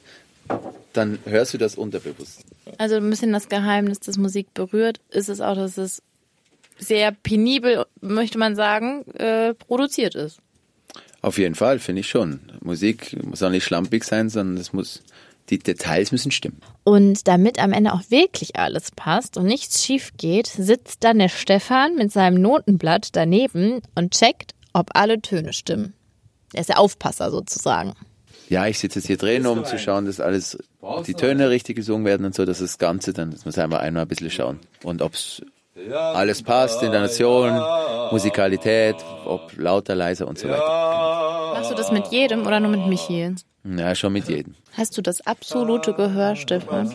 dann 0.93 1.19
hörst 1.25 1.53
du 1.53 1.57
das 1.57 1.75
unterbewusst. 1.75 2.43
Also 2.77 2.95
ein 2.95 3.09
bisschen 3.09 3.33
das 3.33 3.49
Geheimnis, 3.49 3.99
dass 3.99 4.17
Musik 4.17 4.53
berührt, 4.53 4.99
ist 5.09 5.29
es 5.29 5.41
auch, 5.41 5.55
dass 5.55 5.77
es 5.77 6.01
sehr 6.77 7.11
penibel, 7.11 7.85
möchte 8.01 8.37
man 8.37 8.55
sagen, 8.55 9.05
äh, 9.13 9.53
produziert 9.53 10.15
ist. 10.15 10.39
Auf 11.21 11.37
jeden 11.37 11.55
Fall, 11.55 11.79
finde 11.79 12.01
ich 12.01 12.09
schon. 12.09 12.39
Musik 12.61 13.15
muss 13.23 13.43
auch 13.43 13.49
nicht 13.49 13.63
schlampig 13.63 14.03
sein, 14.03 14.29
sondern 14.29 14.57
es 14.57 14.73
muss, 14.73 15.03
die 15.49 15.59
Details 15.59 16.11
müssen 16.11 16.31
stimmen. 16.31 16.61
Und 16.83 17.27
damit 17.27 17.59
am 17.59 17.73
Ende 17.73 17.93
auch 17.93 18.01
wirklich 18.09 18.55
alles 18.55 18.91
passt 18.91 19.37
und 19.37 19.45
nichts 19.45 19.83
schief 19.83 20.11
geht, 20.17 20.47
sitzt 20.47 21.03
dann 21.03 21.19
der 21.19 21.29
Stefan 21.29 21.95
mit 21.95 22.11
seinem 22.11 22.41
Notenblatt 22.41 23.15
daneben 23.15 23.81
und 23.95 24.13
checkt, 24.13 24.53
ob 24.73 24.91
alle 24.93 25.21
Töne 25.21 25.53
stimmen. 25.53 25.93
Er 26.53 26.61
ist 26.61 26.69
der 26.69 26.79
Aufpasser 26.79 27.31
sozusagen. 27.31 27.93
Ja, 28.49 28.67
ich 28.67 28.79
sitze 28.79 28.99
jetzt 28.99 29.07
hier 29.07 29.17
drin, 29.17 29.45
um 29.45 29.63
zu 29.63 29.79
schauen, 29.79 30.05
dass 30.05 30.19
alles, 30.19 30.57
die 31.07 31.13
Töne 31.13 31.49
richtig 31.49 31.77
gesungen 31.77 32.05
werden 32.05 32.25
und 32.25 32.35
so, 32.35 32.45
dass 32.45 32.59
das 32.59 32.77
Ganze 32.77 33.13
dann, 33.13 33.31
das 33.31 33.45
muss 33.45 33.57
einfach 33.57 33.79
einmal 33.79 34.03
ein 34.03 34.07
bisschen 34.09 34.29
schauen. 34.29 34.59
Und 34.83 35.01
ob's 35.01 35.41
alles 35.95 36.43
passt, 36.43 36.83
Intonation, 36.83 37.61
Musikalität, 38.11 38.95
ob 39.25 39.51
lauter, 39.57 39.95
leiser 39.95 40.27
und 40.27 40.37
so 40.37 40.49
weiter. 40.49 41.53
Machst 41.53 41.71
du 41.71 41.75
das 41.75 41.91
mit 41.91 42.07
jedem 42.07 42.45
oder 42.45 42.59
nur 42.59 42.71
mit 42.71 42.85
Michi? 42.87 43.35
Ja, 43.63 43.93
schon 43.95 44.13
mit 44.13 44.27
jedem. 44.27 44.55
Hast 44.73 44.97
du 44.97 45.01
das 45.01 45.21
absolute 45.27 45.93
Gehör, 45.93 46.35
Stefan? 46.35 46.91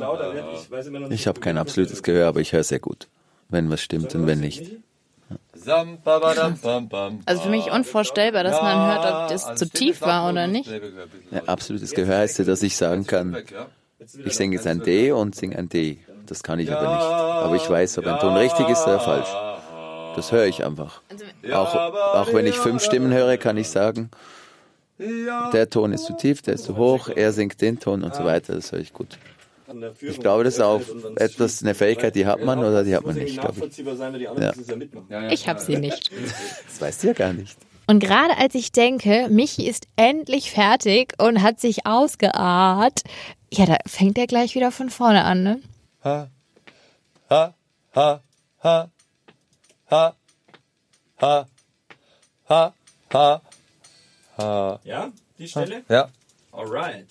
Ich 1.11 1.26
habe 1.26 1.40
kein 1.40 1.59
absolutes 1.59 2.02
Gehör, 2.02 2.28
aber 2.28 2.40
ich 2.40 2.52
höre 2.52 2.64
sehr 2.64 2.80
gut, 2.80 3.06
wenn 3.49 3.71
was 3.71 3.80
stimmt 3.80 4.14
und 4.14 4.26
wenn 4.26 4.40
nicht. 4.40 4.64
Also 7.25 7.42
für 7.42 7.49
mich 7.49 7.71
unvorstellbar, 7.71 8.45
dass 8.45 8.61
man 8.61 8.87
hört, 8.87 9.04
ob 9.04 9.28
das 9.28 9.54
zu 9.54 9.68
tief 9.68 10.02
war 10.02 10.28
oder 10.28 10.47
nicht. 10.47 10.71
Ja, 11.30 11.42
absolutes 11.47 11.95
Gehör 11.95 12.18
heißt 12.18 12.38
ja, 12.40 12.45
dass 12.45 12.62
ich 12.62 12.76
sagen 12.76 13.06
kann, 13.06 13.37
ich 14.25 14.37
singe 14.37 14.56
jetzt 14.56 14.66
ein 14.66 14.83
D 14.83 15.12
und 15.12 15.35
singe 15.35 15.56
ein 15.56 15.68
D. 15.68 15.99
Das 16.26 16.42
kann 16.42 16.59
ich 16.59 16.71
aber 16.73 16.95
nicht. 16.95 17.06
Aber 17.06 17.56
ich 17.56 17.68
weiß, 17.68 17.99
ob 17.99 18.06
ein 18.06 18.18
Ton 18.18 18.37
richtig 18.37 18.68
ist 18.68 18.87
oder 18.87 19.00
falsch. 19.00 19.28
Das 20.16 20.33
höre 20.33 20.47
ich 20.47 20.64
einfach. 20.64 21.02
Auch, 21.52 21.75
auch 21.75 22.33
wenn 22.33 22.47
ich 22.47 22.56
fünf 22.56 22.83
Stimmen 22.83 23.12
höre, 23.12 23.37
kann 23.37 23.56
ich 23.56 23.68
sagen, 23.68 24.11
der 24.99 25.68
Ton 25.68 25.92
ist 25.92 26.06
zu 26.06 26.16
tief, 26.16 26.40
der 26.42 26.54
ist 26.54 26.64
zu 26.64 26.76
hoch, 26.76 27.11
er 27.14 27.33
singt 27.33 27.61
den 27.61 27.78
Ton 27.78 28.02
und 28.02 28.14
so 28.14 28.25
weiter. 28.25 28.54
Das 28.54 28.73
höre 28.73 28.80
ich 28.80 28.92
gut. 28.92 29.18
Ich 30.00 30.21
glaube, 30.21 30.45
das 30.45 30.54
ist 30.54 30.61
auch 30.61 30.80
etwas, 31.16 31.62
eine 31.62 31.75
Fähigkeit, 31.75 32.14
die 32.14 32.25
hat 32.25 32.42
man 32.42 32.61
oder 32.61 32.85
die 32.85 32.95
hat 32.95 33.04
man 33.04 33.16
nicht, 33.16 33.40
glaube 33.40 33.66
ich. 33.66 33.78
Ja. 33.78 34.52
ja. 35.11 35.30
Ich 35.30 35.49
habe 35.49 35.61
sie 35.61 35.76
nicht. 35.76 36.11
Das 36.66 36.80
weißt 36.80 37.02
du 37.02 37.09
ja 37.09 37.12
gar 37.12 37.33
nicht. 37.33 37.59
Und 37.88 38.00
gerade 38.00 38.37
als 38.38 38.54
ich 38.54 38.73
denke, 38.73 39.28
Michi 39.30 39.68
ist 39.68 39.87
endlich 39.97 40.50
fertig 40.50 41.14
und 41.18 41.42
hat 41.42 41.61
sich 41.61 41.87
ausgeahrt, 41.87 43.02
ja, 43.52 43.66
da 43.66 43.76
fängt 43.87 44.18
er 44.18 44.26
gleich 44.26 44.54
wieder 44.54 44.73
von 44.73 44.90
vorne 44.90 45.25
an, 45.25 45.42
ne? 45.42 45.61
Ha, 46.06 46.30
ha, 47.30 47.54
ha, 47.96 48.20
ha, 48.62 48.90
ha, 49.90 50.14
ha, 51.18 51.46
ha, 52.48 52.72
ha, 53.10 53.40
ha. 54.38 54.80
Ja, 54.84 55.10
die 55.36 55.48
Stelle? 55.48 55.82
Ja. 55.88 56.08
Alright. 56.52 57.08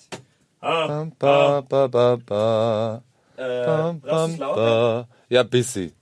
Ah, 0.62 0.86
Bam, 0.88 1.12
ba, 1.18 1.60
ba, 1.60 1.88
ba, 1.88 2.16
ba. 2.16 3.02
äh, 3.36 3.66
Bam, 3.66 4.00
lass 4.02 4.30
es 4.30 4.38
bam, 4.38 4.54
ba. 4.56 5.08
Ja, 5.28 5.42
busy. 5.42 5.92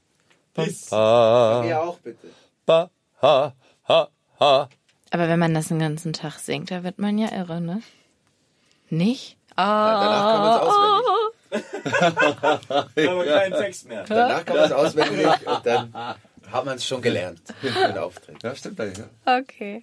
Bis. 0.54 0.92
Ha, 0.92 1.80
auch 1.80 1.98
bitte. 1.98 2.28
ba, 2.64 2.90
ha, 3.22 3.54
ha, 3.88 4.08
ha. 4.38 4.68
Aber 5.10 5.28
wenn 5.28 5.40
man 5.40 5.52
das 5.54 5.66
den 5.66 5.80
ganzen 5.80 6.12
Tag 6.12 6.38
singt, 6.38 6.70
da 6.70 6.84
wird 6.84 7.00
man 7.00 7.18
ja 7.18 7.32
irre, 7.32 7.60
ne? 7.60 7.82
Nicht? 8.88 9.36
Danach 9.56 10.32
kann 10.32 10.40
man 10.40 10.52
es 10.54 10.61
auswendig. 10.61 11.08
Aber 13.08 13.25
kein 13.25 13.52
Text 13.52 13.88
mehr. 13.88 14.04
Danach 14.08 14.44
kann 14.44 14.56
man 14.56 14.64
es 14.64 14.73
auswendig 14.73 15.26
und 15.46 15.66
dann 15.66 15.94
hat 16.50 16.64
man 16.64 16.76
es 16.76 16.87
schon 16.87 17.02
gelernt. 17.02 17.40
für 17.61 17.68
den 17.68 17.99
Auftritt. 17.99 18.42
Ja, 18.42 18.54
stimmt 18.54 18.80
eigentlich. 18.80 19.06
Ja. 19.26 19.38
Okay. 19.38 19.82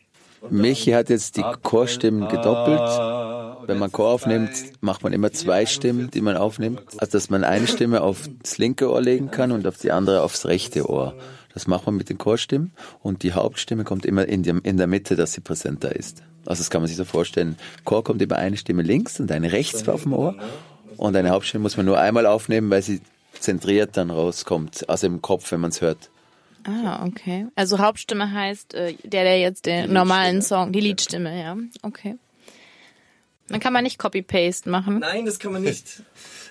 Michi 0.50 0.92
hat 0.92 1.10
jetzt 1.10 1.38
die 1.38 1.44
Chorstimmen 1.62 2.28
gedoppelt. 2.28 3.68
Wenn 3.68 3.78
man 3.78 3.92
Chor 3.92 4.10
aufnimmt, 4.10 4.52
macht 4.82 5.04
man 5.04 5.14
immer 5.14 5.32
zwei 5.32 5.68
Stimmen, 5.68 6.10
die 6.10 6.22
man 6.22 6.36
aufnimmt. 6.36 6.82
Also, 6.98 7.12
dass 7.12 7.30
man 7.30 7.44
eine 7.44 7.68
Stimme 7.68 8.02
aufs 8.02 8.58
linke 8.58 8.90
Ohr 8.90 9.02
legen 9.02 9.30
kann 9.30 9.52
und 9.52 9.68
auf 9.68 9.78
die 9.78 9.92
andere 9.92 10.24
aufs 10.24 10.48
rechte 10.48 10.90
Ohr. 10.90 11.14
Das 11.54 11.68
macht 11.68 11.86
man 11.86 11.96
mit 11.96 12.10
den 12.10 12.18
Chorstimmen 12.18 12.74
und 13.02 13.24
die 13.24 13.34
Hauptstimme 13.34 13.84
kommt 13.84 14.06
immer 14.06 14.28
in 14.28 14.44
der 14.44 14.88
Mitte, 14.88 15.16
dass 15.16 15.34
sie 15.34 15.42
präsenter 15.42 15.96
ist. 15.96 16.24
Also 16.46 16.62
das 16.62 16.70
kann 16.70 16.82
man 16.82 16.88
sich 16.88 16.98
so 16.98 17.06
vorstellen. 17.06 17.58
Chor 17.86 18.04
kommt 18.04 18.22
immer 18.22 18.38
eine 18.38 18.58
Stimme 18.58 18.82
links 18.82 19.20
und 19.20 19.32
eine 19.32 19.52
rechts 19.52 19.88
auf 19.88 20.04
dem 20.04 20.14
Ohr 20.14 20.36
und 20.98 21.16
eine 21.16 21.30
Hauptstimme 21.30 21.62
muss 21.64 21.78
man 21.78 21.86
nur 21.86 22.00
einmal 22.00 22.26
aufnehmen, 22.26 22.70
weil 22.70 22.82
sie 22.82 23.02
zentriert 23.40 23.98
dann 23.98 24.10
rauskommt, 24.10 24.88
also 24.90 25.08
im 25.08 25.22
Kopf, 25.22 25.52
wenn 25.52 25.60
man 25.60 25.72
es 25.72 25.82
hört. 25.82 26.10
Ah, 26.64 27.06
okay. 27.06 27.48
Also 27.56 27.80
Hauptstimme 27.80 28.32
heißt 28.32 28.74
äh, 28.76 28.94
der, 29.04 29.24
der 29.24 29.40
jetzt 29.40 29.66
den 29.66 29.92
normalen 29.94 30.42
Song, 30.42 30.72
die 30.72 30.80
Liedstimme, 30.82 31.42
ja. 31.42 31.58
Okay. 31.82 32.18
Dann 33.48 33.60
kann 33.60 33.74
man 33.74 33.84
nicht 33.84 33.98
Copy-Paste 33.98 34.70
machen. 34.70 35.00
Nein, 35.00 35.26
das 35.26 35.40
kann 35.40 35.52
man 35.52 35.64
nicht. 35.64 36.04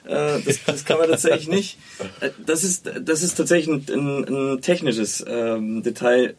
Äh, 0.04 0.40
das, 0.42 0.64
das 0.66 0.84
kann 0.84 0.98
man 0.98 1.08
tatsächlich 1.08 1.48
nicht. 1.48 1.78
Äh, 2.20 2.30
Das 2.44 2.64
ist, 2.64 2.90
das 3.00 3.22
ist 3.22 3.36
tatsächlich 3.36 3.68
ein, 3.68 3.86
ein, 3.88 4.54
ein 4.54 4.60
technisches 4.62 5.24
ähm, 5.26 5.82
Detail. 5.82 6.34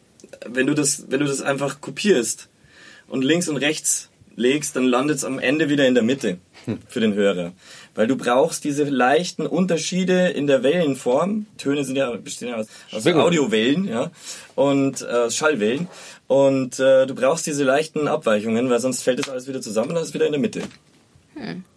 Wenn 0.46 0.66
du, 0.66 0.74
das, 0.74 1.06
wenn 1.08 1.20
du 1.20 1.26
das 1.26 1.40
einfach 1.42 1.80
kopierst 1.80 2.48
und 3.12 3.22
links 3.22 3.48
und 3.48 3.58
rechts 3.58 4.08
legst, 4.36 4.74
dann 4.74 4.84
landet 4.84 5.18
es 5.18 5.24
am 5.24 5.38
Ende 5.38 5.68
wieder 5.68 5.86
in 5.86 5.92
der 5.92 6.02
Mitte 6.02 6.38
für 6.88 7.00
den 7.00 7.12
Hörer. 7.12 7.52
Weil 7.94 8.06
du 8.06 8.16
brauchst 8.16 8.64
diese 8.64 8.84
leichten 8.84 9.46
Unterschiede 9.46 10.28
in 10.28 10.46
der 10.46 10.62
Wellenform. 10.62 11.44
Töne 11.58 11.84
sind 11.84 11.96
ja, 11.96 12.10
bestehen 12.16 12.48
ja 12.48 12.56
aus, 12.56 12.68
aus. 12.90 13.06
Audiowellen, 13.06 13.86
ja, 13.86 14.10
und 14.54 15.02
äh, 15.02 15.30
Schallwellen. 15.30 15.88
Und 16.26 16.80
äh, 16.80 17.06
du 17.06 17.14
brauchst 17.14 17.46
diese 17.46 17.64
leichten 17.64 18.08
Abweichungen, 18.08 18.70
weil 18.70 18.80
sonst 18.80 19.02
fällt 19.02 19.18
das 19.18 19.28
alles 19.28 19.46
wieder 19.46 19.60
zusammen 19.60 19.90
und 19.90 19.96
dann 19.96 20.02
ist 20.04 20.08
es 20.08 20.14
wieder 20.14 20.26
in 20.26 20.32
der 20.32 20.40
Mitte. 20.40 20.62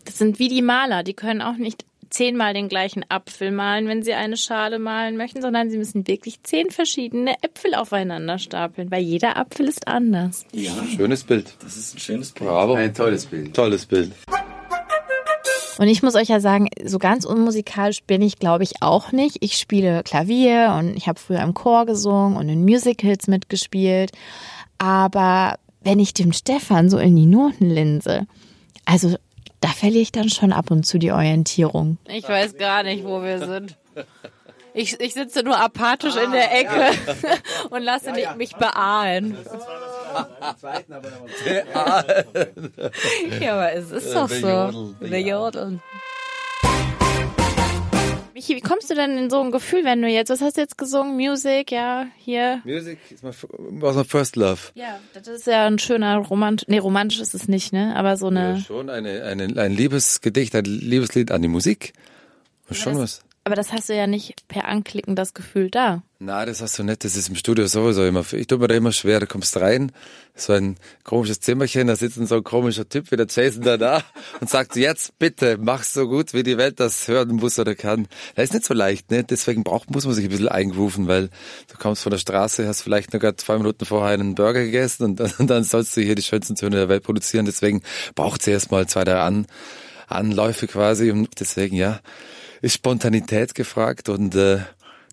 Das 0.05 0.17
sind 0.17 0.39
wie 0.39 0.47
die 0.47 0.61
Maler, 0.61 1.03
die 1.03 1.13
können 1.13 1.41
auch 1.41 1.57
nicht 1.57 1.85
zehnmal 2.15 2.53
den 2.53 2.69
gleichen 2.69 3.03
Apfel 3.10 3.51
malen, 3.51 3.89
wenn 3.89 4.01
sie 4.01 4.13
eine 4.13 4.38
Schale 4.38 4.79
malen 4.79 5.17
möchten, 5.17 5.41
sondern 5.41 5.69
sie 5.69 5.77
müssen 5.77 6.07
wirklich 6.07 6.41
zehn 6.43 6.72
verschiedene 6.72 7.36
Äpfel 7.43 7.75
aufeinander 7.75 8.39
stapeln, 8.39 8.89
weil 8.89 9.03
jeder 9.03 9.36
Apfel 9.36 9.67
ist 9.67 9.88
anders. 9.88 10.45
Ja, 10.53 10.72
Schönes 10.95 11.25
Bild. 11.25 11.53
das 11.60 11.75
ist 11.75 11.95
ein 11.95 12.00
schönes 12.00 12.31
Bild. 12.31 12.50
Bravo. 12.50 12.75
Ein 12.75 12.93
tolles 12.93 13.25
Bild. 13.25 13.53
Tolles 13.53 13.86
Bild. 13.86 14.13
Und 15.77 15.89
ich 15.89 16.03
muss 16.03 16.15
euch 16.15 16.29
ja 16.29 16.39
sagen, 16.39 16.69
so 16.86 17.00
ganz 17.00 17.25
unmusikalisch 17.25 18.01
bin 18.03 18.22
ich, 18.22 18.39
glaube 18.39 18.63
ich, 18.63 18.81
auch 18.81 19.12
nicht. 19.12 19.38
Ich 19.41 19.57
spiele 19.57 20.03
Klavier 20.03 20.74
und 20.79 20.95
ich 20.95 21.10
habe 21.10 21.19
früher 21.19 21.41
im 21.41 21.53
Chor 21.53 21.86
gesungen 21.86 22.38
und 22.38 22.48
in 22.48 22.63
Musicals 22.63 23.27
mitgespielt. 23.27 24.12
Aber 24.77 25.60
wenn 25.81 26.00
ich 26.00 26.13
dem 26.13 26.31
Stefan 26.31 26.89
so 26.89 26.98
in 26.98 27.17
die 27.17 27.25
Noten 27.25 27.69
linse, 27.69 28.25
also 28.86 29.17
da 29.62 29.69
verliere 29.69 30.01
ich 30.01 30.12
dann 30.12 30.29
schon 30.29 30.53
ab 30.53 30.71
und 30.71 30.85
zu 30.85 30.97
die 30.97 31.12
Orientierung. 31.12 31.97
Ich 32.07 32.27
weiß 32.27 32.57
gar 32.57 32.83
nicht, 32.83 33.03
wo 33.03 33.21
wir 33.24 33.39
sind. 33.39 33.77
Ich, 34.74 35.00
ich 35.00 35.13
sitze 35.13 35.41
nur 35.41 35.57
apathisch 35.57 36.17
in 36.17 36.31
der 36.31 36.51
Ecke 36.53 36.91
und 37.69 37.81
lasse 37.81 38.12
mich 38.38 38.55
beahlen. 38.55 39.38
Ja, 43.41 43.53
aber 43.53 43.74
es 43.74 43.91
ist 43.91 44.13
doch 44.15 44.29
so. 44.29 44.95
Wir 45.01 45.21
jodeln. 45.21 45.81
Michi, 48.35 48.53
wie 48.53 48.61
kommst 48.61 48.89
du 48.89 48.95
denn 48.95 49.17
in 49.17 49.29
so 49.29 49.39
ein 49.39 49.49
Gefühl, 49.49 49.85
wenn 49.85 50.01
du 50.01 50.09
jetzt, 50.09 50.29
was 50.29 50.41
hast 50.41 50.57
du 50.57 50.61
jetzt 50.61 50.77
gesungen? 50.77 51.15
Music, 51.15 51.71
ja, 51.71 52.07
hier. 52.17 52.61
Music 52.65 52.99
is 53.09 53.23
my, 53.23 53.31
was 53.79 53.95
my 53.95 54.03
first 54.03 54.35
love. 54.35 54.73
Ja, 54.73 54.99
das 55.13 55.25
ist 55.29 55.47
ja 55.47 55.65
ein 55.65 55.79
schöner 55.79 56.17
romantisch, 56.17 56.67
nee, 56.67 56.79
romantisch 56.79 57.21
ist 57.21 57.33
es 57.33 57.47
nicht, 57.47 57.71
ne, 57.71 57.95
aber 57.95 58.17
so 58.17 58.27
eine. 58.27 58.55
Ja, 58.55 58.59
schon 58.59 58.89
eine, 58.89 59.23
eine, 59.23 59.57
ein 59.57 59.71
Liebesgedicht, 59.71 60.53
ein 60.53 60.65
Liebeslied 60.65 61.31
an 61.31 61.43
die 61.43 61.47
Musik. 61.47 61.93
Schon 62.71 62.99
was. 62.99 63.23
Aber 63.47 63.53
das 63.53 63.71
hast 63.71 63.89
du 63.89 63.95
ja 63.95 64.07
nicht 64.07 64.47
per 64.47 64.67
Anklicken 64.67 65.15
das 65.15 65.35
Gefühl 65.35 65.69
da. 65.69 66.01
Na, 66.17 66.47
das 66.47 66.63
hast 66.63 66.79
du 66.79 66.83
nicht. 66.83 67.03
Das 67.03 67.15
ist 67.15 67.29
im 67.29 67.35
Studio 67.35 67.67
sowieso 67.67 68.03
immer. 68.03 68.25
Ich 68.33 68.47
tue 68.47 68.57
mir 68.57 68.67
da 68.67 68.73
immer 68.73 68.91
schwer. 68.91 69.19
Du 69.19 69.27
kommst 69.27 69.55
rein, 69.57 69.91
so 70.33 70.53
ein 70.53 70.77
komisches 71.03 71.41
Zimmerchen, 71.41 71.85
da 71.85 71.95
sitzt 71.95 72.15
so 72.15 72.37
ein 72.37 72.43
komischer 72.43 72.89
Typ 72.89 73.11
wie 73.11 73.17
der 73.17 73.27
Jason 73.29 73.61
da 73.61 73.77
da 73.77 74.03
und 74.41 74.49
sagt, 74.49 74.75
jetzt 74.75 75.19
bitte, 75.19 75.59
mach's 75.59 75.93
so 75.93 76.07
gut, 76.07 76.33
wie 76.33 76.41
die 76.41 76.57
Welt 76.57 76.79
das 76.79 77.07
hören 77.07 77.35
muss 77.35 77.59
oder 77.59 77.75
kann. 77.75 78.07
Das 78.33 78.45
ist 78.45 78.53
nicht 78.53 78.65
so 78.65 78.73
leicht, 78.73 79.11
ne? 79.11 79.23
Deswegen 79.23 79.63
braucht, 79.63 79.91
muss 79.91 80.05
man 80.05 80.15
sich 80.15 80.25
ein 80.25 80.31
bisschen 80.31 80.49
eingerufen, 80.49 81.07
weil 81.07 81.29
du 81.71 81.77
kommst 81.77 82.01
von 82.01 82.09
der 82.09 82.17
Straße, 82.17 82.67
hast 82.67 82.81
vielleicht 82.81 83.13
nur 83.13 83.19
gerade 83.19 83.35
zwei 83.35 83.57
Minuten 83.59 83.85
vorher 83.85 84.15
einen 84.15 84.33
Burger 84.33 84.63
gegessen 84.63 85.03
und 85.03 85.19
dann, 85.19 85.31
und 85.37 85.51
dann 85.51 85.63
sollst 85.63 85.95
du 85.95 86.01
hier 86.01 86.15
die 86.15 86.23
schönsten 86.23 86.55
Töne 86.55 86.77
der 86.77 86.89
Welt 86.89 87.03
produzieren. 87.03 87.45
Deswegen 87.45 87.83
braucht 88.15 88.41
es 88.41 88.47
erstmal 88.47 88.87
zwei, 88.87 89.03
drei 89.03 89.19
An, 89.19 89.45
Anläufe 90.07 90.65
quasi 90.65 91.11
und 91.11 91.39
deswegen, 91.39 91.75
ja 91.75 91.99
ist 92.65 92.74
Spontanität 92.74 93.53
gefragt 93.53 94.10
und 94.10 94.34
äh, 94.34 94.57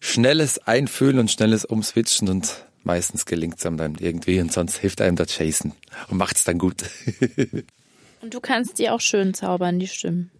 schnelles 0.01 0.59
Einfühlen 0.67 1.19
und 1.19 1.31
schnelles 1.31 1.67
Umswitchen 1.67 2.31
und 2.31 2.65
meistens 2.83 3.27
gelingt 3.27 3.59
es 3.59 3.67
einem 3.67 3.77
dann 3.77 3.97
irgendwie 3.97 4.41
und 4.41 4.51
sonst 4.51 4.79
hilft 4.79 5.03
einem 5.03 5.17
das 5.17 5.37
Chasen 5.37 5.75
und 6.09 6.17
macht 6.17 6.37
es 6.37 6.45
dann 6.45 6.57
gut. 6.57 6.77
und 8.23 8.33
du 8.33 8.41
kannst 8.41 8.79
die 8.79 8.89
auch 8.89 9.03
schön 9.03 9.35
zaubern, 9.35 9.79
die 9.79 9.87
Stimmen. 9.87 10.31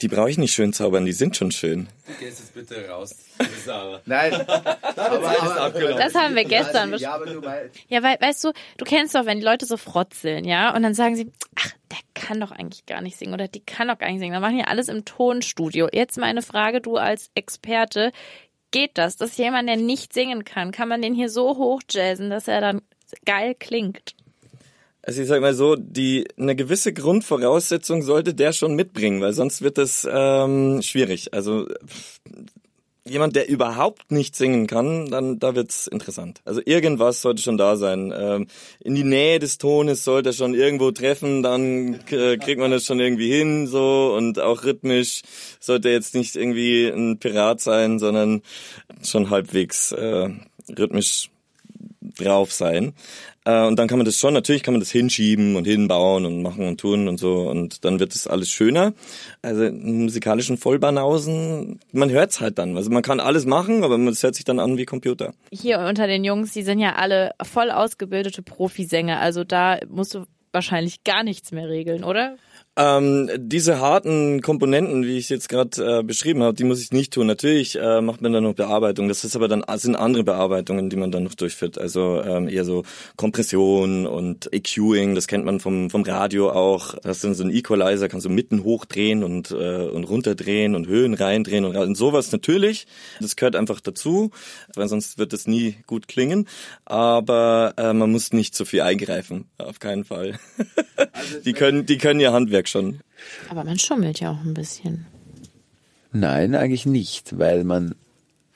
Die 0.00 0.08
brauche 0.08 0.30
ich 0.30 0.38
nicht 0.38 0.52
schön 0.52 0.72
zaubern, 0.72 1.04
die 1.04 1.12
sind 1.12 1.36
schon 1.36 1.50
schön. 1.50 1.88
Du 2.06 2.24
gehst 2.24 2.38
jetzt 2.38 2.54
bitte 2.54 2.88
raus. 2.88 3.16
Nein, 4.06 4.30
das 4.96 6.14
haben 6.14 6.36
wir 6.36 6.44
gestern 6.44 6.90
besprochen. 6.92 7.42
Ja, 7.88 8.02
weil, 8.02 8.16
weißt 8.20 8.44
du, 8.44 8.52
du 8.76 8.84
kennst 8.84 9.14
doch, 9.14 9.26
wenn 9.26 9.38
die 9.38 9.44
Leute 9.44 9.66
so 9.66 9.76
frotzeln, 9.76 10.44
ja, 10.44 10.74
und 10.74 10.82
dann 10.82 10.94
sagen 10.94 11.16
sie, 11.16 11.32
ach, 11.56 11.72
der 11.90 11.98
kann 12.14 12.40
doch 12.40 12.52
eigentlich 12.52 12.86
gar 12.86 13.00
nicht 13.00 13.16
singen 13.16 13.34
oder 13.34 13.48
die 13.48 13.60
kann 13.60 13.88
doch 13.88 13.98
gar 13.98 14.08
nicht 14.08 14.20
singen. 14.20 14.32
Dann 14.32 14.42
machen 14.42 14.58
die 14.58 14.64
alles 14.64 14.88
im 14.88 15.04
Tonstudio. 15.04 15.88
Jetzt 15.92 16.16
meine 16.16 16.42
Frage, 16.42 16.80
du 16.80 16.96
als 16.96 17.30
Experte, 17.34 18.12
geht 18.70 18.98
das, 18.98 19.16
dass 19.16 19.36
jemand, 19.36 19.68
der 19.68 19.76
nicht 19.76 20.12
singen 20.12 20.44
kann, 20.44 20.72
kann 20.72 20.88
man 20.88 21.02
den 21.02 21.14
hier 21.14 21.28
so 21.28 21.56
hochjazzen, 21.56 22.30
dass 22.30 22.48
er 22.48 22.60
dann 22.60 22.82
geil 23.24 23.54
klingt? 23.58 24.14
Also 25.02 25.22
ich 25.22 25.28
sag 25.28 25.40
mal 25.40 25.54
so, 25.54 25.74
die 25.76 26.28
eine 26.38 26.54
gewisse 26.54 26.92
Grundvoraussetzung 26.92 28.02
sollte 28.02 28.34
der 28.34 28.52
schon 28.52 28.74
mitbringen, 28.74 29.20
weil 29.20 29.32
sonst 29.32 29.62
wird 29.62 29.76
das 29.76 30.06
ähm, 30.10 30.80
schwierig. 30.80 31.34
Also 31.34 31.66
jemand, 33.04 33.34
der 33.34 33.48
überhaupt 33.48 34.12
nicht 34.12 34.36
singen 34.36 34.66
kann, 34.66 35.10
dann 35.10 35.38
da 35.40 35.54
wird's 35.54 35.88
interessant. 35.88 36.40
Also 36.44 36.60
irgendwas 36.64 37.20
sollte 37.20 37.42
schon 37.42 37.58
da 37.58 37.76
sein. 37.76 38.14
Ähm, 38.16 38.46
in 38.80 38.94
die 38.94 39.04
Nähe 39.04 39.38
des 39.38 39.58
Tones 39.58 40.04
sollte 40.04 40.30
er 40.30 40.34
schon 40.34 40.54
irgendwo 40.54 40.92
treffen, 40.92 41.42
dann 41.42 41.94
äh, 42.10 42.36
kriegt 42.36 42.60
man 42.60 42.70
das 42.70 42.84
schon 42.84 43.00
irgendwie 43.00 43.32
hin 43.32 43.66
so 43.66 44.14
und 44.16 44.38
auch 44.38 44.64
rhythmisch 44.64 45.22
sollte 45.58 45.88
jetzt 45.88 46.14
nicht 46.14 46.36
irgendwie 46.36 46.86
ein 46.86 47.18
Pirat 47.18 47.60
sein, 47.60 47.98
sondern 47.98 48.42
schon 49.02 49.30
halbwegs 49.30 49.90
äh, 49.92 50.30
rhythmisch 50.78 51.28
drauf 52.18 52.52
sein. 52.52 52.94
Äh, 53.44 53.66
und 53.66 53.78
dann 53.78 53.88
kann 53.88 53.98
man 53.98 54.04
das 54.04 54.16
schon, 54.16 54.34
natürlich 54.34 54.62
kann 54.62 54.74
man 54.74 54.80
das 54.80 54.90
hinschieben 54.90 55.56
und 55.56 55.66
hinbauen 55.66 56.24
und 56.26 56.42
machen 56.42 56.66
und 56.66 56.80
tun 56.80 57.08
und 57.08 57.18
so 57.18 57.48
und 57.48 57.84
dann 57.84 57.98
wird 57.98 58.14
es 58.14 58.26
alles 58.26 58.50
schöner. 58.50 58.92
Also 59.42 59.70
musikalischen 59.72 60.56
Vollbanausen, 60.56 61.80
man 61.92 62.10
hört's 62.10 62.40
halt 62.40 62.58
dann. 62.58 62.76
Also 62.76 62.90
man 62.90 63.02
kann 63.02 63.20
alles 63.20 63.46
machen, 63.46 63.84
aber 63.84 63.98
es 63.98 64.22
hört 64.22 64.34
sich 64.34 64.44
dann 64.44 64.60
an 64.60 64.78
wie 64.78 64.84
Computer. 64.84 65.34
Hier 65.50 65.80
unter 65.80 66.06
den 66.06 66.24
Jungs, 66.24 66.52
die 66.52 66.62
sind 66.62 66.78
ja 66.78 66.94
alle 66.94 67.32
voll 67.42 67.70
ausgebildete 67.70 68.42
Profisänger, 68.42 69.20
also 69.20 69.44
da 69.44 69.78
musst 69.88 70.14
du 70.14 70.24
wahrscheinlich 70.52 71.02
gar 71.02 71.24
nichts 71.24 71.50
mehr 71.50 71.68
regeln, 71.68 72.04
oder? 72.04 72.36
Ähm, 72.74 73.28
diese 73.36 73.80
harten 73.80 74.40
Komponenten, 74.40 75.04
wie 75.04 75.18
ich 75.18 75.28
jetzt 75.28 75.50
gerade 75.50 75.98
äh, 75.98 76.02
beschrieben 76.02 76.42
habe, 76.42 76.56
die 76.56 76.64
muss 76.64 76.80
ich 76.80 76.90
nicht 76.90 77.12
tun. 77.12 77.26
Natürlich 77.26 77.78
äh, 77.78 78.00
macht 78.00 78.22
man 78.22 78.32
dann 78.32 78.44
noch 78.44 78.54
Bearbeitung. 78.54 79.08
Das 79.08 79.24
ist 79.24 79.36
aber 79.36 79.46
dann 79.46 79.62
sind 79.76 79.94
andere 79.94 80.24
Bearbeitungen, 80.24 80.88
die 80.88 80.96
man 80.96 81.10
dann 81.10 81.24
noch 81.24 81.34
durchführt. 81.34 81.76
Also 81.76 82.22
ähm, 82.22 82.48
eher 82.48 82.64
so 82.64 82.84
Kompression 83.16 84.06
und 84.06 84.50
EQing. 84.54 85.14
Das 85.14 85.26
kennt 85.26 85.44
man 85.44 85.60
vom 85.60 85.90
vom 85.90 86.02
Radio 86.02 86.50
auch. 86.50 86.94
Das 87.02 87.18
ist 87.18 87.24
dann 87.24 87.34
so 87.34 87.44
ein 87.44 87.50
Equalizer, 87.50 88.08
kannst 88.08 88.24
du 88.24 88.30
mitten 88.30 88.64
hochdrehen 88.64 89.22
und 89.22 89.50
äh, 89.50 89.88
und 89.88 90.04
runterdrehen 90.04 90.74
und 90.74 90.86
Höhen 90.86 91.12
reindrehen 91.12 91.66
und, 91.66 91.76
und 91.76 91.94
sowas 91.94 92.32
natürlich. 92.32 92.86
Das 93.20 93.36
gehört 93.36 93.54
einfach 93.54 93.80
dazu, 93.80 94.30
weil 94.74 94.88
sonst 94.88 95.18
wird 95.18 95.34
es 95.34 95.46
nie 95.46 95.76
gut 95.86 96.08
klingen. 96.08 96.48
Aber 96.86 97.74
äh, 97.76 97.92
man 97.92 98.10
muss 98.10 98.32
nicht 98.32 98.54
zu 98.54 98.64
viel 98.64 98.80
eingreifen, 98.80 99.50
auf 99.58 99.78
keinen 99.78 100.06
Fall. 100.06 100.38
Also 100.96 101.38
die 101.44 101.52
können 101.52 101.84
die 101.84 101.98
können 101.98 102.18
ihr 102.18 102.32
Handwerk 102.32 102.61
Handwerk 102.62 102.68
schon. 102.68 103.00
Aber 103.48 103.64
man 103.64 103.78
schummelt 103.78 104.20
ja 104.20 104.32
auch 104.32 104.44
ein 104.44 104.54
bisschen. 104.54 105.06
Nein, 106.12 106.54
eigentlich 106.54 106.86
nicht, 106.86 107.38
weil 107.38 107.64
man, 107.64 107.94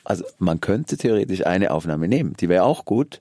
also 0.05 0.25
man 0.39 0.61
könnte 0.61 0.97
theoretisch 0.97 1.47
eine 1.47 1.71
Aufnahme 1.71 2.09
nehmen, 2.09 2.35
die 2.39 2.49
wäre 2.49 2.65
auch 2.65 2.85
gut, 2.85 3.21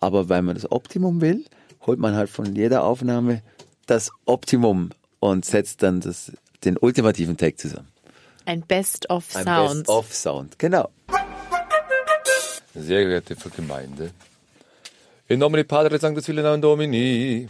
aber 0.00 0.28
weil 0.28 0.42
man 0.42 0.54
das 0.54 0.70
Optimum 0.70 1.20
will, 1.20 1.44
holt 1.86 1.98
man 1.98 2.14
halt 2.14 2.30
von 2.30 2.54
jeder 2.54 2.84
Aufnahme 2.84 3.42
das 3.86 4.10
Optimum 4.24 4.90
und 5.20 5.44
setzt 5.44 5.82
dann 5.82 6.00
das, 6.00 6.32
den 6.64 6.78
ultimativen 6.78 7.36
Tag 7.36 7.58
zusammen. 7.58 7.88
Ein 8.46 8.62
Best 8.62 9.10
of 9.10 9.30
Sound. 9.30 9.48
Ein 9.48 9.76
Best 9.78 9.88
of 9.88 10.14
Sound, 10.14 10.58
genau. 10.58 10.88
Sehr 12.74 13.04
geehrte 13.04 13.36
Gemeinde, 13.56 14.10
in 15.28 15.38
nomine 15.38 15.64
Padre 15.64 15.98
Sanctus 15.98 16.26
Filii 16.26 16.60
Domini, 16.60 17.48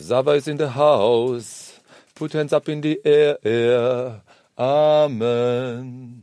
Sava 0.00 0.32
is 0.32 0.46
in 0.48 0.56
the 0.56 0.68
house. 0.68 1.78
Put 2.14 2.32
hands 2.32 2.52
up 2.52 2.68
in 2.68 2.80
the 2.80 3.00
air. 3.04 4.20
Amen. 4.58 6.22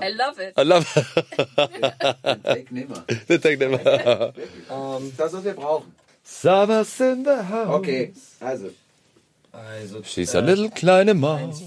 I 0.00 0.10
love 0.10 0.38
it. 0.38 0.52
I 0.56 0.62
love 0.62 0.86
it. 0.96 1.06
Den 2.22 2.42
Take 2.42 2.70
nimmer. 2.72 3.04
Den 3.28 3.40
Take 3.40 3.56
nimmer. 3.58 4.32
um, 4.70 5.12
das, 5.16 5.32
was 5.32 5.44
wir 5.44 5.54
brauchen. 5.54 5.92
Sava's 6.22 7.00
in 7.00 7.24
the 7.24 7.42
house. 7.42 7.68
Okay, 7.68 8.12
also. 8.40 8.70
also 9.52 10.02
She's 10.04 10.34
äh, 10.34 10.38
a 10.38 10.40
little 10.40 10.70
kleine 10.70 11.14
Maus. 11.14 11.62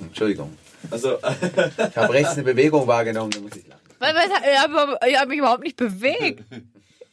Entschuldigung. 0.00 0.56
Also, 0.90 1.18
ich 1.18 1.96
habe 1.96 2.12
rechts 2.12 2.32
eine 2.32 2.42
Bewegung 2.42 2.86
wahrgenommen, 2.86 3.30
da 3.30 3.40
muss 3.40 3.56
ich 3.56 3.66
lachen. 3.66 3.80
Was, 3.98 4.14
was, 4.14 4.26
ich 4.50 4.58
habe 4.58 4.98
hab 5.00 5.28
mich 5.28 5.38
überhaupt 5.38 5.62
nicht 5.62 5.76
bewegt. 5.76 6.44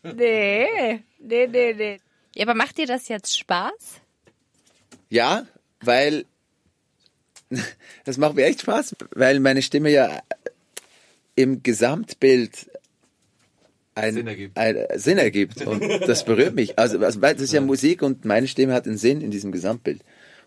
Nee, 0.04 1.04
nee, 1.20 1.48
nee, 1.48 1.74
nee. 1.74 2.00
Ja, 2.36 2.46
aber 2.46 2.56
macht 2.56 2.78
dir 2.78 2.88
das 2.88 3.08
jetzt 3.08 3.38
Spaß? 3.38 4.02
Ja, 5.10 5.46
weil 5.82 6.26
das 8.06 8.18
macht 8.18 8.36
mir 8.36 8.46
echt 8.46 8.62
Spaß, 8.62 8.96
weil 9.12 9.40
meine 9.40 9.62
Stimme 9.62 9.90
ja 9.90 10.22
im 11.36 11.64
Gesamtbild 11.64 12.70
ein, 13.96 14.14
Sinn 14.14 14.28
ergibt. 14.28 14.58
Ein, 14.58 14.86
Sinn 14.96 15.18
ergibt. 15.18 15.66
Und 15.66 15.82
das 16.08 16.24
berührt 16.24 16.56
mich. 16.56 16.80
Also, 16.80 17.00
also 17.00 17.20
das 17.20 17.42
ist 17.42 17.54
ja 17.54 17.62
Musik 17.62 18.02
und 18.02 18.24
meine 18.26 18.48
Stimme 18.48 18.74
hat 18.74 18.88
einen 18.88 18.98
Sinn 18.98 19.22
in 19.22 19.32
diesem 19.32 19.52
Gesamtbild. 19.52 20.02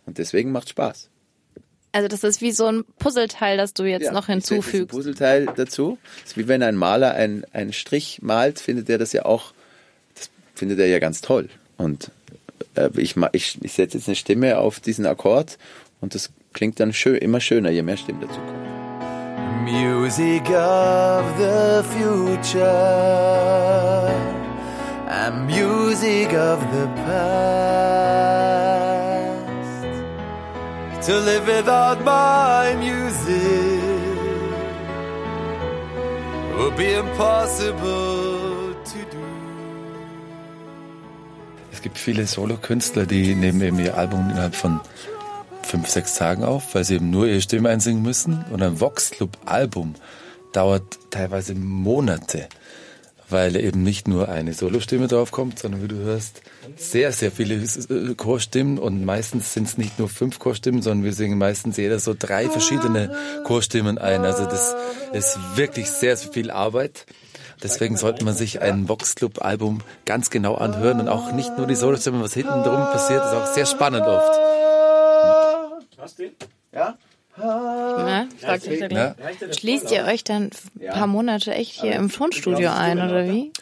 Und 0.07 0.19
deswegen 0.19 0.53
macht 0.53 0.71
Spaß. 0.71 1.11
Also 1.95 2.09
das 2.09 2.25
ist 2.25 2.41
wie 2.41 2.53
so 2.53 2.67
ein 2.67 2.85
Puzzleteil, 2.99 3.59
das 3.59 3.75
du 3.75 3.85
jetzt 3.85 4.05
Ja, 4.05 4.13
noch 4.13 4.29
ich 4.29 4.35
setze 4.35 4.39
jetzt 4.39 4.51
ein 4.51 4.55
hinzufügst. 4.57 4.89
Puzzleteil 4.89 5.47
dazu. 5.57 5.99
Das 6.23 6.33
ist 6.33 6.37
wie 6.39 6.49
wenn 6.49 6.63
ein 6.63 6.75
Maler 6.75 7.13
einen, 7.15 7.45
einen 7.53 7.73
Strich 7.75 8.21
malt, 8.23 8.59
findet 8.59 8.89
er 8.89 8.97
das 8.99 9.13
ja 9.13 9.27
auch, 9.27 9.53
das 10.15 10.31
findet 10.55 10.79
er 10.79 10.87
ja 10.87 10.99
ganz 11.01 11.21
toll. 11.21 11.51
Und 11.77 12.11
äh, 12.77 12.89
ich, 12.97 13.17
ma- 13.17 13.29
ich, 13.33 13.59
ich 13.63 13.73
setze 13.75 13.99
jetzt 13.99 14.09
eine 14.09 14.17
Stimme 14.17 14.57
auf 14.59 14.81
diesen 14.81 15.05
Akkord 15.05 15.59
und 16.01 16.15
das 16.15 16.31
klingt 16.55 16.81
dann 16.81 16.93
schön, 16.95 17.17
immer 17.17 17.41
schöner, 17.41 17.69
je 17.71 17.83
mehr 17.83 17.97
Stimmen 17.99 18.21
dazu 18.23 18.41
kommen. 18.41 18.63
Music 19.65 20.49
of 20.51 21.25
the 21.39 21.83
future 21.93 22.69
and 25.09 25.47
music 25.47 26.33
of 26.33 26.59
the 26.73 26.87
past. 27.05 28.72
To 31.07 31.19
live 31.19 31.49
without 31.49 32.05
my 32.05 32.77
music 32.77 33.83
would 36.57 36.77
be 36.77 36.95
impossible 36.95 38.73
to 38.85 38.99
do. 39.11 39.19
Es 41.73 41.83
gibt 41.83 41.99
viele 41.99 42.25
Solokünstler, 42.29 43.07
die 43.07 43.35
nehmen 43.35 43.61
eben 43.63 43.81
ihr 43.81 43.99
Album 43.99 44.31
innerhalb 44.31 44.55
von 44.55 44.79
fünf, 45.63 45.89
sechs 45.89 46.15
Tagen 46.15 46.45
auf, 46.45 46.77
weil 46.77 46.85
sie 46.85 46.95
eben 46.95 47.11
nur 47.11 47.27
ihre 47.27 47.41
Stimme 47.41 47.71
einsingen 47.71 48.03
müssen. 48.03 48.45
Und 48.53 48.63
ein 48.63 48.81
Vox 48.81 49.11
Club 49.11 49.37
Album 49.45 49.97
dauert 50.53 51.01
teilweise 51.11 51.57
Monate, 51.57 52.49
weil 53.33 53.57
eben 53.57 53.83
nicht 53.83 54.07
nur 54.07 54.29
eine 54.29 54.53
Solostimme 54.53 55.09
draufkommt, 55.09 55.59
sondern 55.59 55.83
wie 55.83 55.89
du 55.89 55.97
hörst, 55.97 56.43
sehr, 56.77 57.13
sehr 57.13 57.33
viele 57.33 57.55
äh, 57.55 58.15
Chorstimmen 58.15 58.79
und 58.79 59.05
meistens 59.05 59.53
sind 59.53 59.67
es 59.67 59.79
nicht 59.79 59.99
nur 59.99 60.09
fünf 60.09 60.39
Chorstimmen, 60.39 60.83
sondern 60.83 61.05
wir 61.05 61.13
singen 61.13 61.39
meistens 61.39 61.77
jeder 61.77 61.99
so 61.99 62.15
drei 62.17 62.49
verschiedene 62.49 63.15
Chorstimmen 63.45 63.99
ein. 63.99 64.25
Also 64.25 64.45
das 64.45 64.75
ist 65.13 65.39
wirklich 65.57 65.91
sehr, 65.91 66.17
sehr 66.17 66.31
viel 66.31 66.51
Arbeit. 66.51 67.07
Deswegen 67.63 67.97
sollte 67.97 68.25
man 68.25 68.35
sich 68.35 68.61
ein 68.61 68.89
Vox 68.89 69.15
Club 69.15 69.43
Album 69.45 69.83
ganz 70.05 70.31
genau 70.31 70.57
anhören 70.57 71.01
und 71.01 71.09
auch 71.09 71.33
nicht 71.33 71.57
nur 71.57 71.67
die 71.67 71.77
Solostimmen, 71.77 72.21
was 72.21 72.35
hinten 72.35 72.63
drum 72.63 72.85
passiert, 72.93 73.25
ist 73.25 73.33
auch 73.33 73.47
sehr 73.47 73.67
spannend 73.67 74.07
oft. 74.07 74.39
Ja? 76.73 76.97
Ne? 77.37 78.29
Fragt 78.41 78.69
euch 78.69 78.81
Ja? 78.91 79.15
Schließt 79.57 79.91
ihr 79.91 80.05
euch 80.05 80.23
dann 80.25 80.51
ein 80.81 80.93
paar 80.93 81.07
Monate 81.07 81.55
echt 81.55 81.73
hier 81.81 81.95
im 81.95 82.11
Tonstudio 82.11 82.71
ein, 82.71 82.99
oder 82.99 83.27
wie? 83.27 83.53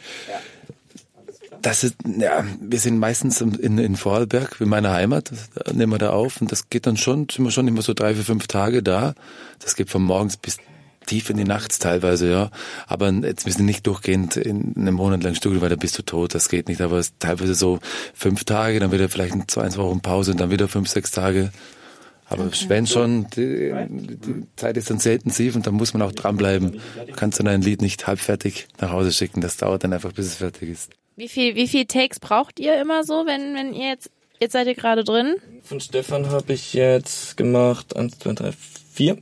Das 1.62 1.84
ist, 1.84 1.96
ja, 2.04 2.44
wir 2.60 2.78
sind 2.78 2.98
meistens 2.98 3.40
in, 3.40 3.76
in 3.78 3.96
Vorarlberg, 3.96 4.56
in 4.60 4.68
meiner 4.68 4.92
Heimat, 4.92 5.30
das 5.30 5.74
nehmen 5.74 5.92
wir 5.92 5.98
da 5.98 6.10
auf 6.10 6.40
und 6.40 6.50
das 6.50 6.70
geht 6.70 6.86
dann 6.86 6.96
schon, 6.96 7.28
sind 7.28 7.44
wir 7.44 7.50
schon 7.50 7.68
immer 7.68 7.82
so 7.82 7.92
drei, 7.92 8.14
vier, 8.14 8.24
fünf 8.24 8.46
Tage 8.46 8.82
da. 8.82 9.14
Das 9.58 9.76
geht 9.76 9.90
von 9.90 10.02
morgens 10.02 10.38
bis 10.38 10.56
tief 11.04 11.28
in 11.28 11.36
die 11.36 11.44
Nacht 11.44 11.78
teilweise, 11.80 12.30
ja. 12.30 12.50
Aber 12.86 13.10
jetzt 13.10 13.44
wir 13.44 13.52
sind 13.52 13.66
nicht 13.66 13.86
durchgehend 13.86 14.36
in 14.36 14.74
einem 14.76 14.94
Monat 14.94 15.22
lang 15.22 15.34
Studio, 15.34 15.60
weil 15.60 15.68
da 15.68 15.76
bist 15.76 15.98
du 15.98 16.02
tot, 16.02 16.34
das 16.34 16.48
geht 16.48 16.68
nicht. 16.68 16.80
Aber 16.80 16.98
es 16.98 17.08
ist 17.08 17.16
teilweise 17.18 17.54
so 17.54 17.78
fünf 18.14 18.44
Tage, 18.44 18.80
dann 18.80 18.92
wieder 18.92 19.08
vielleicht 19.08 19.34
ein, 19.34 19.48
zwei, 19.48 19.68
zwei 19.68 19.82
Wochen 19.82 20.00
Pause 20.00 20.32
und 20.32 20.40
dann 20.40 20.50
wieder 20.50 20.68
fünf, 20.68 20.88
sechs 20.88 21.10
Tage. 21.10 21.50
Aber 22.30 22.48
wenn 22.68 22.86
schon, 22.86 23.26
die, 23.36 23.74
die 23.90 24.46
Zeit 24.54 24.76
ist 24.76 24.88
dann 24.88 25.00
sehr 25.00 25.14
intensiv 25.14 25.56
und 25.56 25.66
da 25.66 25.72
muss 25.72 25.92
man 25.94 26.02
auch 26.02 26.12
dranbleiben. 26.12 26.80
Du 27.06 27.12
kannst 27.14 27.40
dann 27.40 27.48
ein 27.48 27.60
Lied 27.60 27.82
nicht 27.82 28.06
halbfertig 28.06 28.68
nach 28.80 28.92
Hause 28.92 29.12
schicken. 29.12 29.40
Das 29.40 29.56
dauert 29.56 29.82
dann 29.82 29.92
einfach, 29.92 30.12
bis 30.12 30.26
es 30.26 30.34
fertig 30.36 30.70
ist. 30.70 30.92
Wie 31.16 31.28
viel, 31.28 31.56
wie 31.56 31.66
viel 31.66 31.86
Takes 31.86 32.20
braucht 32.20 32.60
ihr 32.60 32.80
immer 32.80 33.02
so, 33.02 33.26
wenn, 33.26 33.54
wenn 33.56 33.74
ihr 33.74 33.88
jetzt, 33.88 34.10
jetzt 34.38 34.52
seid 34.52 34.68
ihr 34.68 34.76
gerade 34.76 35.02
drin? 35.02 35.34
Von 35.64 35.80
Stefan 35.80 36.30
habe 36.30 36.52
ich 36.52 36.72
jetzt 36.72 37.36
gemacht 37.36 37.96
eins, 37.96 38.16
zwei, 38.20 38.32
drei, 38.32 38.52
vier. 38.92 39.18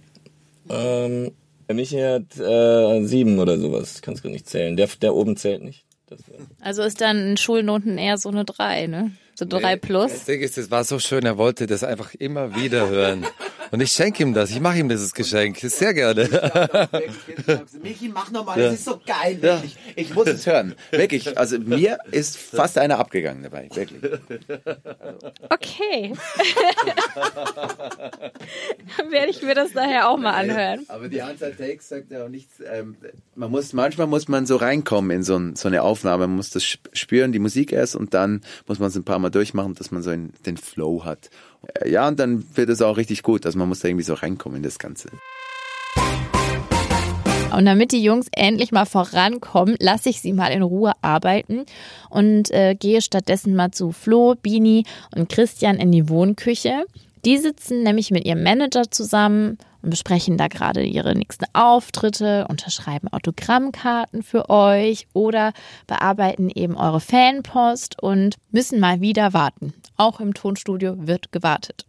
Ähm, 0.69 1.33
der 1.67 1.75
Michi 1.75 1.97
hat 1.99 2.39
äh, 2.39 3.05
sieben 3.05 3.39
oder 3.39 3.59
sowas. 3.59 3.97
Ich 3.97 4.03
kann 4.03 4.15
es 4.15 4.23
gar 4.23 4.31
nicht 4.31 4.49
zählen. 4.49 4.77
Der, 4.77 4.87
der 5.01 5.15
oben 5.15 5.37
zählt 5.39 5.63
nicht. 5.63 5.85
Das, 6.09 6.21
äh, 6.21 6.33
Also 6.61 6.83
ist 6.83 7.01
dann 7.01 7.31
in 7.31 7.37
Schulnoten 7.39 7.97
eher 7.97 8.19
so 8.19 8.29
eine 8.29 8.45
3, 8.45 8.87
ne? 8.87 9.13
So 9.39 9.45
3 9.45 9.77
plus. 9.77 10.11
Das 10.13 10.25
Ding 10.25 10.41
ist, 10.41 10.59
es 10.59 10.69
war 10.73 10.83
so 10.83 10.99
schön, 10.99 11.25
er 11.25 11.39
wollte 11.39 11.69
das 11.69 11.85
einfach 11.85 12.13
immer 12.15 12.57
wieder 12.57 12.89
hören. 12.89 13.25
Und 13.71 13.81
ich 13.81 13.93
schenke 13.93 14.23
ihm 14.25 14.35
das, 14.35 14.51
ich 14.51 14.59
mache 14.61 14.79
ihm 14.79 14.89
dieses 14.89 15.13
Geschenk, 15.15 15.59
sehr 15.61 15.95
gerne. 15.95 16.29
Michi, 17.83 18.09
mach 18.09 18.33
nochmal, 18.33 18.59
das 18.59 18.75
ist 18.75 18.85
so 18.87 18.99
geil. 19.07 19.41
Wirklich. 19.41 19.77
Ich 19.95 20.13
muss 20.15 20.27
es 20.27 20.45
hören. 20.47 20.75
Wirklich. 20.91 21.39
Also 21.39 21.59
mir 21.61 21.99
ist 22.11 22.37
fast 22.37 22.79
einer 22.79 22.99
abgegangen 22.99 23.45
dabei. 23.45 23.69
Wirklich. 23.73 24.03
Okay. 25.51 26.15
Dann 28.97 29.11
werde 29.13 29.31
ich 29.31 29.43
mir 29.43 29.55
das 29.55 29.73
daher 29.73 30.09
auch 30.09 30.17
mal 30.17 30.33
anhören. 30.33 30.85
Aber 30.89 31.09
die 31.09 31.23
Anzahl 31.23 31.53
Takes 31.53 31.89
sagt 31.91 32.11
ja 32.11 32.25
auch 32.25 32.29
nichts. 32.29 32.55
Ähm, 32.73 32.97
man 33.37 33.51
muss, 33.51 33.73
manchmal 33.73 34.07
muss 34.09 34.27
man 34.29 34.47
so 34.47 34.57
reinkommen 34.57 35.11
in 35.11 35.23
so, 35.23 35.37
ein, 35.37 35.55
so 35.57 35.69
eine 35.69 35.83
Aufnahme. 35.83 36.27
Man 36.27 36.37
muss 36.37 36.51
das 36.51 36.65
sp- 36.65 36.89
spüren, 36.93 37.33
die 37.33 37.39
Musik 37.39 37.71
erst, 37.73 37.95
und 37.95 38.15
dann 38.15 38.41
muss 38.67 38.79
man 38.79 38.89
es 38.89 38.97
ein 38.97 39.05
paar 39.05 39.19
Mal 39.19 39.28
durchmachen, 39.31 39.75
dass 39.75 39.91
man 39.91 40.03
so 40.03 40.11
einen, 40.11 40.33
den 40.47 40.57
Flow 40.57 41.05
hat. 41.05 41.31
Äh, 41.81 41.91
Ja, 41.91 42.09
und 42.09 42.19
dann 42.19 42.45
wird 42.57 42.69
es 42.69 42.83
auch 42.83 42.97
richtig 42.97 43.23
gut. 43.23 43.47
Also 43.47 43.59
man 43.59 43.69
muss 43.69 43.81
da 43.81 43.89
irgendwie 43.89 44.05
so 44.05 44.15
reinkommen 44.15 44.59
in 44.59 44.63
das 44.63 44.79
Ganze. 44.79 45.09
Und 47.57 47.65
damit 47.65 47.93
die 47.93 48.03
Jungs 48.03 48.27
endlich 48.33 48.73
mal 48.73 48.85
vorankommen, 48.85 49.77
lasse 49.81 50.11
ich 50.11 50.21
sie 50.21 50.33
mal 50.33 50.53
in 50.53 50.63
Ruhe 50.63 50.93
arbeiten 51.01 51.65
und 52.11 52.51
äh, 52.51 52.75
gehe 52.75 53.01
stattdessen 53.01 53.57
mal 53.57 53.71
zu 53.71 53.91
Flo, 53.93 54.35
Bini 54.41 54.85
und 55.17 55.29
Christian 55.31 55.77
in 55.77 55.91
die 55.91 56.09
Wohnküche. 56.09 56.85
Die 57.25 57.39
sitzen 57.39 57.83
nämlich 57.83 58.11
mit 58.11 58.25
ihrem 58.25 58.43
Manager 58.43 58.91
zusammen 58.91 59.59
und 59.83 59.91
besprechen 59.91 60.37
da 60.37 60.49
gerade 60.49 60.83
ihre 60.83 61.15
nächsten 61.15 61.47
Auftritte, 61.53 62.47
unterschreiben 62.49 63.09
Autogrammkarten 63.09 64.23
für 64.23 64.51
euch 64.51 65.07
oder 65.13 65.53
bearbeiten 65.87 66.51
eben 66.51 66.77
eure 66.77 67.01
Fanpost 67.01 68.03
und 68.03 68.37
müssen 68.51 68.81
mal 68.81 69.01
wieder 69.01 69.33
warten. 69.33 69.73
Auch 69.97 70.21
im 70.21 70.35
Tonstudio 70.35 70.95
wird 71.07 71.33
gewartet. 71.33 71.87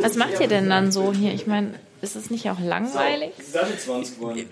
Was 0.00 0.16
macht 0.16 0.40
ihr 0.40 0.48
denn 0.48 0.68
dann 0.68 0.92
so 0.92 1.12
hier? 1.12 1.32
Ich 1.32 1.46
meine, 1.46 1.74
ist 2.02 2.16
es 2.16 2.30
nicht 2.30 2.48
auch 2.50 2.60
langweilig? 2.60 3.32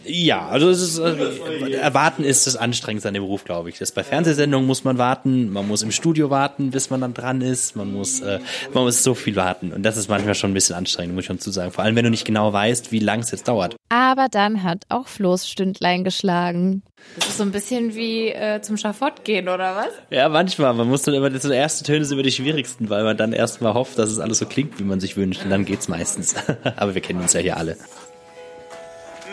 Ja, 0.04 0.48
also 0.48 0.70
es 0.70 0.82
ist, 0.82 0.98
äh, 0.98 1.72
erwarten 1.72 2.24
ist 2.24 2.46
das 2.46 2.56
Anstrengendste 2.56 3.08
an 3.08 3.14
dem 3.14 3.22
Beruf, 3.22 3.44
glaube 3.44 3.68
ich. 3.68 3.78
Das 3.78 3.92
bei 3.92 4.04
Fernsehsendungen 4.04 4.66
muss 4.66 4.84
man 4.84 4.98
warten, 4.98 5.50
man 5.50 5.68
muss 5.68 5.82
im 5.82 5.92
Studio 5.92 6.30
warten, 6.30 6.70
bis 6.70 6.90
man 6.90 7.00
dann 7.00 7.14
dran 7.14 7.40
ist, 7.40 7.76
man 7.76 7.92
muss, 7.92 8.20
äh, 8.20 8.40
man 8.72 8.84
muss 8.84 9.02
so 9.02 9.14
viel 9.14 9.36
warten 9.36 9.72
und 9.72 9.82
das 9.82 9.96
ist 9.96 10.08
manchmal 10.08 10.34
schon 10.34 10.52
ein 10.52 10.54
bisschen 10.54 10.76
anstrengend, 10.76 11.14
muss 11.14 11.22
ich 11.22 11.26
schon 11.26 11.38
zu 11.38 11.50
sagen. 11.50 11.72
Vor 11.72 11.84
allem, 11.84 11.96
wenn 11.96 12.04
du 12.04 12.10
nicht 12.10 12.24
genau 12.24 12.52
weißt, 12.52 12.92
wie 12.92 13.00
lang 13.00 13.20
es 13.20 13.30
jetzt 13.30 13.48
dauert. 13.48 13.76
Aber 13.88 14.28
dann 14.30 14.62
hat 14.62 14.84
auch 14.88 15.06
Flo's 15.06 15.48
Stündlein 15.48 16.04
geschlagen. 16.04 16.82
Das 17.16 17.28
ist 17.28 17.38
so 17.38 17.42
ein 17.42 17.50
bisschen 17.50 17.94
wie 17.94 18.28
äh, 18.28 18.62
zum 18.62 18.76
Schafott 18.76 19.24
gehen, 19.24 19.48
oder 19.48 19.76
was? 19.76 19.90
Ja, 20.10 20.28
manchmal. 20.28 20.72
Man 20.72 20.88
muss 20.88 21.02
dann 21.02 21.14
immer, 21.14 21.30
so 21.38 21.50
erste 21.50 21.84
Töne 21.84 22.04
sind 22.04 22.14
immer 22.14 22.22
die 22.22 22.32
schwierigsten, 22.32 22.88
weil 22.88 23.04
man 23.04 23.16
dann 23.16 23.32
erstmal 23.32 23.74
hofft, 23.74 23.98
dass 23.98 24.10
es 24.10 24.18
alles 24.18 24.38
so 24.38 24.46
klingt, 24.46 24.78
wie 24.78 24.84
man 24.84 25.00
sich 25.00 25.16
wünscht 25.16 25.44
und 25.44 25.50
dann 25.50 25.64
geht's 25.64 25.88
meistens. 25.88 26.34
Aber 26.76 26.94
wir 26.94 27.02
kennen 27.02 27.20
uns 27.20 27.34
ja 27.34 27.41
hier 27.42 27.56
alle. 27.56 27.76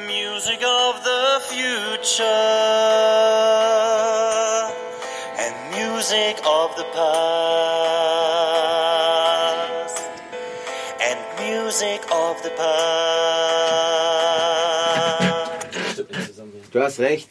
Music 0.06 0.62
of 0.63 1.04
the 1.04 1.39
future 1.50 2.24
and 5.38 5.56
music 5.76 6.38
of 6.45 6.76
the 6.76 6.86
past 6.93 8.00
and 11.00 11.19
music 11.39 12.02
of 12.12 12.41
the 12.43 12.50
past. 12.50 12.80
Du 16.72 16.82
hast 16.82 17.00
recht. 17.00 17.30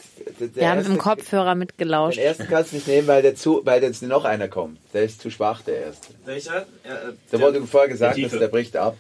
Wir 0.55 0.71
haben 0.71 0.85
im 0.85 0.99
Kopfhörer 0.99 1.55
mitgelauscht. 1.55 2.19
Den 2.19 2.25
ersten 2.25 2.47
kannst 2.49 2.73
du 2.73 2.77
nicht 2.77 2.89
nehmen, 2.89 3.09
weil, 3.09 3.23
der 3.23 3.35
zu, 3.35 3.63
weil 3.65 3.83
jetzt 3.83 4.03
noch 4.03 4.25
einer 4.25 4.49
kommt. 4.49 4.79
Der 4.93 5.03
ist 5.03 5.21
zu 5.21 5.31
schwach, 5.31 5.63
der 5.63 5.87
erste. 5.87 6.15
Welcher? 6.25 6.67
Da 7.31 7.41
wurde 7.41 7.63
vorher 7.67 7.89
gesagt, 7.89 8.17
der 8.17 8.29
dass 8.29 8.39
der 8.39 8.49
bricht 8.49 8.77
ab. 8.77 8.97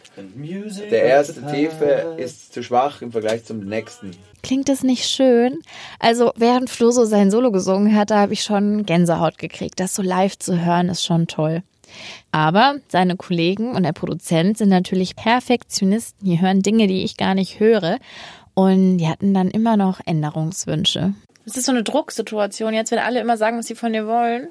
Der 0.90 1.02
erste 1.02 1.44
Tiefe 1.46 2.16
ist 2.16 2.52
zu 2.52 2.62
schwach 2.62 3.02
im 3.02 3.12
Vergleich 3.12 3.44
zum 3.44 3.60
nächsten. 3.60 4.12
Klingt 4.42 4.68
das 4.68 4.82
nicht 4.82 5.04
schön? 5.04 5.58
Also, 5.98 6.32
während 6.36 6.70
Flo 6.70 6.90
so 6.90 7.04
sein 7.04 7.30
Solo 7.30 7.50
gesungen 7.50 7.94
hat, 7.96 8.10
da 8.10 8.18
habe 8.18 8.32
ich 8.32 8.42
schon 8.42 8.86
Gänsehaut 8.86 9.38
gekriegt. 9.38 9.80
Das 9.80 9.94
so 9.94 10.02
live 10.02 10.38
zu 10.38 10.64
hören, 10.64 10.88
ist 10.88 11.04
schon 11.04 11.26
toll. 11.26 11.62
Aber 12.32 12.76
seine 12.88 13.16
Kollegen 13.16 13.74
und 13.74 13.82
der 13.82 13.92
Produzent 13.92 14.58
sind 14.58 14.68
natürlich 14.68 15.16
Perfektionisten. 15.16 16.28
Die 16.28 16.40
hören 16.40 16.62
Dinge, 16.62 16.86
die 16.86 17.02
ich 17.02 17.16
gar 17.16 17.34
nicht 17.34 17.60
höre. 17.60 17.98
Und 18.54 18.98
die 18.98 19.08
hatten 19.08 19.34
dann 19.34 19.50
immer 19.50 19.76
noch 19.76 20.00
Änderungswünsche. 20.04 21.14
Das 21.48 21.56
ist 21.56 21.64
so 21.64 21.72
eine 21.72 21.82
Drucksituation 21.82 22.74
jetzt, 22.74 22.90
wenn 22.90 22.98
alle 22.98 23.20
immer 23.20 23.38
sagen, 23.38 23.58
was 23.58 23.66
sie 23.66 23.74
von 23.74 23.94
dir 23.94 24.06
wollen. 24.06 24.48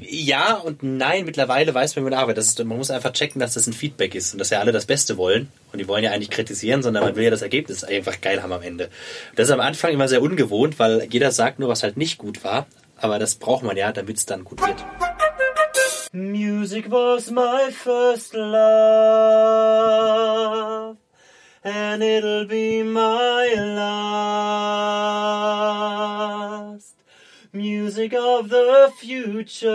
Ja 0.00 0.54
und 0.54 0.82
nein, 0.82 1.26
mittlerweile 1.26 1.74
weiß 1.74 1.94
man 1.96 2.06
mit 2.06 2.14
der 2.14 2.20
Arbeit. 2.20 2.38
Das 2.38 2.46
ist, 2.46 2.58
man 2.64 2.78
muss 2.78 2.90
einfach 2.90 3.12
checken, 3.12 3.38
dass 3.38 3.52
das 3.52 3.66
ein 3.66 3.74
Feedback 3.74 4.14
ist 4.14 4.32
und 4.32 4.38
dass 4.38 4.48
ja 4.48 4.60
alle 4.60 4.72
das 4.72 4.86
Beste 4.86 5.18
wollen. 5.18 5.52
Und 5.72 5.78
die 5.78 5.86
wollen 5.86 6.02
ja 6.02 6.10
eigentlich 6.12 6.30
kritisieren, 6.30 6.82
sondern 6.82 7.04
man 7.04 7.16
will 7.16 7.24
ja 7.24 7.30
das 7.30 7.42
Ergebnis 7.42 7.84
einfach 7.84 8.18
geil 8.22 8.42
haben 8.42 8.52
am 8.52 8.62
Ende. 8.62 8.88
Das 9.36 9.48
ist 9.48 9.52
am 9.52 9.60
Anfang 9.60 9.92
immer 9.92 10.08
sehr 10.08 10.22
ungewohnt, 10.22 10.78
weil 10.78 11.06
jeder 11.10 11.32
sagt 11.32 11.58
nur, 11.58 11.68
was 11.68 11.82
halt 11.82 11.98
nicht 11.98 12.16
gut 12.16 12.44
war. 12.44 12.66
Aber 12.96 13.18
das 13.18 13.34
braucht 13.34 13.62
man 13.62 13.76
ja, 13.76 13.92
damit 13.92 14.16
es 14.16 14.24
dann 14.24 14.44
gut 14.44 14.62
wird. 14.62 14.82
Music 16.12 16.90
was 16.90 17.30
my 17.30 17.70
first 17.70 18.32
love, 18.32 18.54
and 21.64 22.02
it'll 22.02 22.44
be 22.44 22.82
my 22.82 23.54
last. 23.56 23.94
Music 27.52 28.12
of 28.12 28.48
the 28.50 28.92
future, 28.98 29.70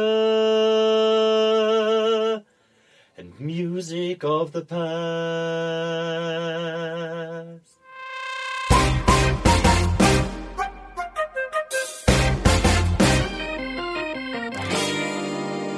and 3.18 3.40
music 3.40 4.24
of 4.24 4.52
the 4.52 4.62
past. 4.62 5.00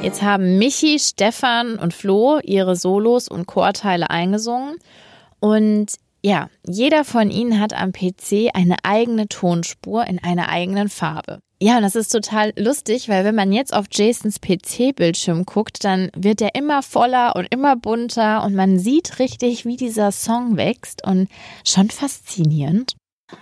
Jetzt 0.01 0.23
haben 0.23 0.57
Michi, 0.57 0.97
Stefan 0.97 1.77
und 1.77 1.93
Flo 1.93 2.39
ihre 2.43 2.75
Solos 2.75 3.27
und 3.27 3.45
Chorteile 3.45 4.09
eingesungen. 4.09 4.79
Und 5.41 5.95
ja, 6.23 6.49
jeder 6.65 7.03
von 7.03 7.31
ihnen 7.31 7.59
hat 7.59 7.73
am 7.73 7.91
PC 7.91 8.51
eine 8.53 8.77
eigene 8.83 9.27
Tonspur 9.27 10.05
in 10.05 10.23
einer 10.23 10.49
eigenen 10.49 10.87
Farbe. 10.87 11.39
Ja, 11.59 11.77
und 11.77 11.83
das 11.83 11.95
ist 11.95 12.09
total 12.09 12.53
lustig, 12.57 13.09
weil 13.09 13.23
wenn 13.23 13.35
man 13.35 13.51
jetzt 13.51 13.73
auf 13.73 13.85
Jasons 13.91 14.39
PC-Bildschirm 14.39 15.45
guckt, 15.45 15.83
dann 15.83 16.09
wird 16.15 16.39
der 16.39 16.55
immer 16.55 16.81
voller 16.81 17.35
und 17.35 17.47
immer 17.51 17.75
bunter 17.75 18.43
und 18.43 18.55
man 18.55 18.79
sieht 18.79 19.19
richtig, 19.19 19.65
wie 19.65 19.77
dieser 19.77 20.11
Song 20.11 20.57
wächst 20.57 21.05
und 21.05 21.27
schon 21.65 21.89
faszinierend. 21.89 22.95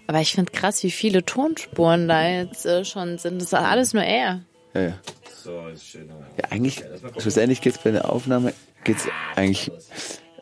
Aber 0.08 0.20
ich 0.20 0.34
finde 0.34 0.52
krass, 0.52 0.84
wie 0.84 0.92
viele 0.92 1.26
Tonspuren 1.26 2.08
da 2.08 2.28
jetzt 2.28 2.66
äh, 2.66 2.84
schon 2.86 3.18
sind. 3.18 3.42
Das 3.42 3.48
ist 3.48 3.54
alles 3.54 3.94
nur 3.94 4.04
er. 4.04 4.42
Ja, 4.74 4.82
ja. 4.82 4.94
So, 5.42 5.68
ist 5.68 5.88
schön. 5.88 6.10
Ja, 6.10 6.52
eigentlich, 6.52 6.84
schlussendlich 7.18 7.62
geht 7.62 7.76
es 7.76 7.82
bei 7.82 7.92
der 7.92 8.12
Aufnahme, 8.12 8.54
geht's 8.84 9.08
eigentlich 9.36 9.72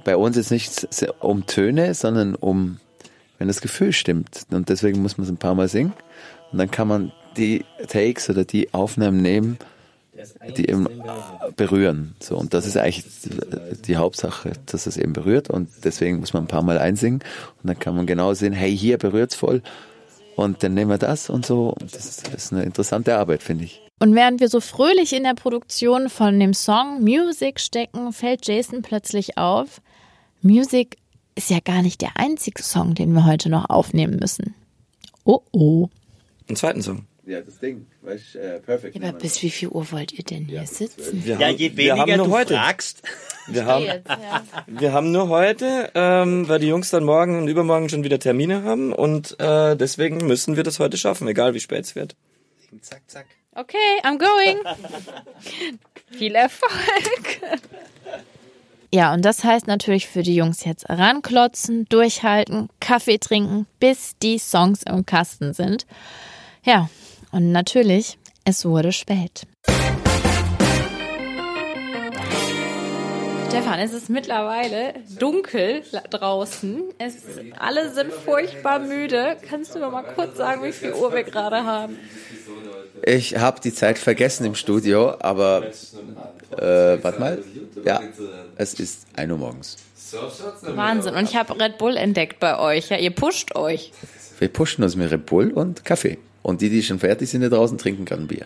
bei 0.08 0.16
uns 0.16 0.38
jetzt 0.38 0.52
nicht 0.52 0.88
um 1.20 1.48
Töne, 1.48 1.94
sondern 1.94 2.34
um, 2.34 2.80
wenn 3.40 3.50
das 3.50 3.60
Gefühl 3.60 3.92
stimmt. 3.92 4.44
Und 4.50 4.70
deswegen 4.70 5.02
muss 5.02 5.18
man 5.18 5.26
es 5.26 5.30
ein 5.30 5.36
paar 5.36 5.54
Mal 5.54 5.68
singen. 5.68 5.92
Und 6.50 6.60
dann 6.60 6.72
kann 6.72 6.88
man 6.88 7.12
die 7.36 7.66
Takes 7.90 8.30
oder 8.30 8.46
die 8.46 8.74
Aufnahmen 8.74 9.22
nehmen, 9.22 9.58
die 10.56 10.70
eben 10.70 10.88
berühren. 11.58 12.16
So, 12.22 12.38
und 12.38 12.54
das 12.54 12.66
ist 12.66 12.78
eigentlich 12.78 13.04
die 13.86 13.98
Hauptsache, 13.98 14.54
dass 14.66 14.88
es 14.88 14.96
eben 14.96 15.12
berührt. 15.12 15.50
Und 15.50 15.68
deswegen 15.84 16.22
muss 16.22 16.32
man 16.32 16.46
ein 16.46 16.48
paar 16.48 16.64
Mal 16.64 16.78
einsingen. 16.78 17.20
Und 17.62 17.68
dann 17.68 17.78
kann 17.78 17.94
man 17.94 18.06
genau 18.06 18.34
sehen, 18.34 18.54
hey, 18.54 18.76
hier 18.76 18.98
berührt's 18.98 19.36
voll. 19.36 19.62
Und 20.38 20.64
dann 20.64 20.74
nehmen 20.74 20.90
wir 20.90 21.00
das 21.00 21.30
und 21.30 21.46
so. 21.46 21.76
Und 21.78 21.94
das 21.94 22.24
ist 22.34 22.54
eine 22.54 22.64
interessante 22.64 23.18
Arbeit, 23.18 23.44
finde 23.44 23.66
ich. 23.66 23.82
Und 24.00 24.16
während 24.16 24.40
wir 24.40 24.48
so 24.48 24.62
fröhlich 24.62 25.12
in 25.12 25.24
der 25.24 25.34
Produktion 25.34 26.10
von 26.10 26.40
dem 26.40 26.54
Song 26.54 27.04
Music 27.04 27.60
stecken, 27.60 28.14
fällt 28.14 28.48
Jason 28.48 28.84
plötzlich 28.84 29.38
auf, 29.38 29.82
Music 30.42 30.98
ist 31.36 31.50
ja 31.50 31.60
gar 31.60 31.82
nicht 31.82 32.02
der 32.02 32.12
einzige 32.18 32.64
Song, 32.64 32.96
den 32.96 33.14
wir 33.14 33.26
heute 33.26 33.50
noch 33.50 33.70
aufnehmen 33.70 34.18
müssen. 34.20 34.56
Oh 35.24 35.42
oh. 35.52 35.90
Einen 36.48 36.56
zweiten 36.56 36.82
Song. 36.82 37.06
Ja, 37.26 37.42
das 37.42 37.60
Ding, 37.60 37.86
weißt 38.04 38.38
äh, 38.38 38.60
perfekt. 38.60 38.96
Aber 38.96 39.12
bis 39.12 39.42
wie 39.44 39.50
viel 39.50 39.68
Uhr 39.68 39.92
wollt 39.92 40.14
ihr 40.14 40.24
denn 40.24 40.46
hier 40.46 40.66
sitzen? 40.66 41.26
Wir 41.26 41.36
Ja, 41.38 41.48
haben- 41.48 41.58
je 41.58 41.76
wir 41.76 41.92
haben 41.94 42.00
weniger 42.08 42.18
nur 42.18 42.28
du 42.28 42.32
heute. 42.32 42.54
fragst. 42.54 43.02
Wir 43.48 43.66
haben, 43.66 43.86
wir 44.68 44.94
haben 44.94 45.12
nur 45.12 45.28
heute, 45.28 45.92
ähm, 45.94 46.48
weil 46.48 46.60
die 46.60 46.68
Jungs 46.68 46.90
dann 46.90 47.04
morgen 47.04 47.38
und 47.38 47.50
übermorgen 47.50 47.90
schon 47.90 48.06
wieder 48.06 48.18
Termine 48.20 48.64
haben 48.64 48.94
und 48.94 49.38
äh, 49.42 49.76
deswegen 49.76 50.26
müssen 50.26 50.56
wir 50.56 50.64
das 50.64 50.80
heute 50.80 50.96
schaffen, 50.98 51.28
egal 51.28 51.54
wie 51.54 51.60
spät 51.60 51.84
es 51.84 51.96
wird. 51.96 52.16
Zack, 52.82 53.02
zack. 53.08 53.26
Okay, 53.56 53.78
I'm 54.04 54.18
going. 54.18 54.58
Viel 56.18 56.36
Erfolg. 56.36 57.42
Ja, 58.94 59.14
und 59.14 59.26
das 59.26 59.44
heißt 59.44 59.68
natürlich 59.68 60.08
für 60.08 60.24
die 60.24 60.36
Jungs 60.36 60.64
jetzt 60.64 60.90
ranklotzen, 60.90 61.86
durchhalten, 61.90 62.70
Kaffee 62.80 63.18
trinken, 63.18 63.68
bis 63.80 64.18
die 64.24 64.40
Songs 64.40 64.84
im 64.84 65.06
Kasten 65.06 65.54
sind. 65.54 65.86
Ja, 66.64 66.90
und 67.32 67.52
natürlich, 67.52 68.18
es 68.46 68.64
wurde 68.64 68.94
spät. 68.94 69.44
Stefan, 73.50 73.80
es 73.80 73.94
ist 73.94 74.10
mittlerweile 74.10 74.94
dunkel 75.20 75.84
draußen. 76.10 76.84
Es, 76.98 77.24
alle 77.58 77.92
sind 77.92 78.14
furchtbar 78.14 78.80
müde. 78.80 79.36
Kannst 79.50 79.76
du 79.76 79.80
mir 79.80 79.90
mal 79.90 80.04
kurz 80.04 80.38
sagen, 80.38 80.64
wie 80.64 80.72
viel 80.72 80.94
Uhr 80.94 81.14
wir 81.14 81.24
gerade 81.24 81.66
haben? 81.66 81.98
Ich 83.04 83.38
habe 83.38 83.60
die 83.62 83.74
Zeit 83.74 83.98
vergessen 83.98 84.46
im 84.46 84.56
Studio, 84.56 85.16
aber 85.20 85.64
äh, 86.52 87.04
warte 87.04 87.20
mal. 87.20 87.44
Ja, 87.86 88.02
es 88.56 88.74
ist 88.76 89.08
1 89.16 89.32
Uhr 89.32 89.38
morgens. 89.38 89.78
Wahnsinn. 90.62 91.16
Und 91.16 91.30
ich 91.30 91.36
habe 91.36 91.60
Red 91.60 91.78
Bull 91.78 91.98
entdeckt 91.98 92.40
bei 92.40 92.58
euch. 92.60 92.90
Ja, 92.90 92.98
ihr 92.98 93.12
pusht 93.12 93.56
euch. 93.56 93.92
Wir 94.40 94.48
pushen 94.48 94.84
uns 94.84 94.96
mit 94.96 95.12
Red 95.12 95.26
Bull 95.26 95.52
und 95.52 95.84
Kaffee. 95.84 96.18
Und 96.44 96.62
die, 96.62 96.70
die 96.70 96.82
schon 96.82 97.00
fertig 97.00 97.30
sind 97.30 97.42
da 97.42 97.50
draußen, 97.50 97.78
trinken 97.78 98.06
gerade 98.06 98.24
Bier. 98.24 98.46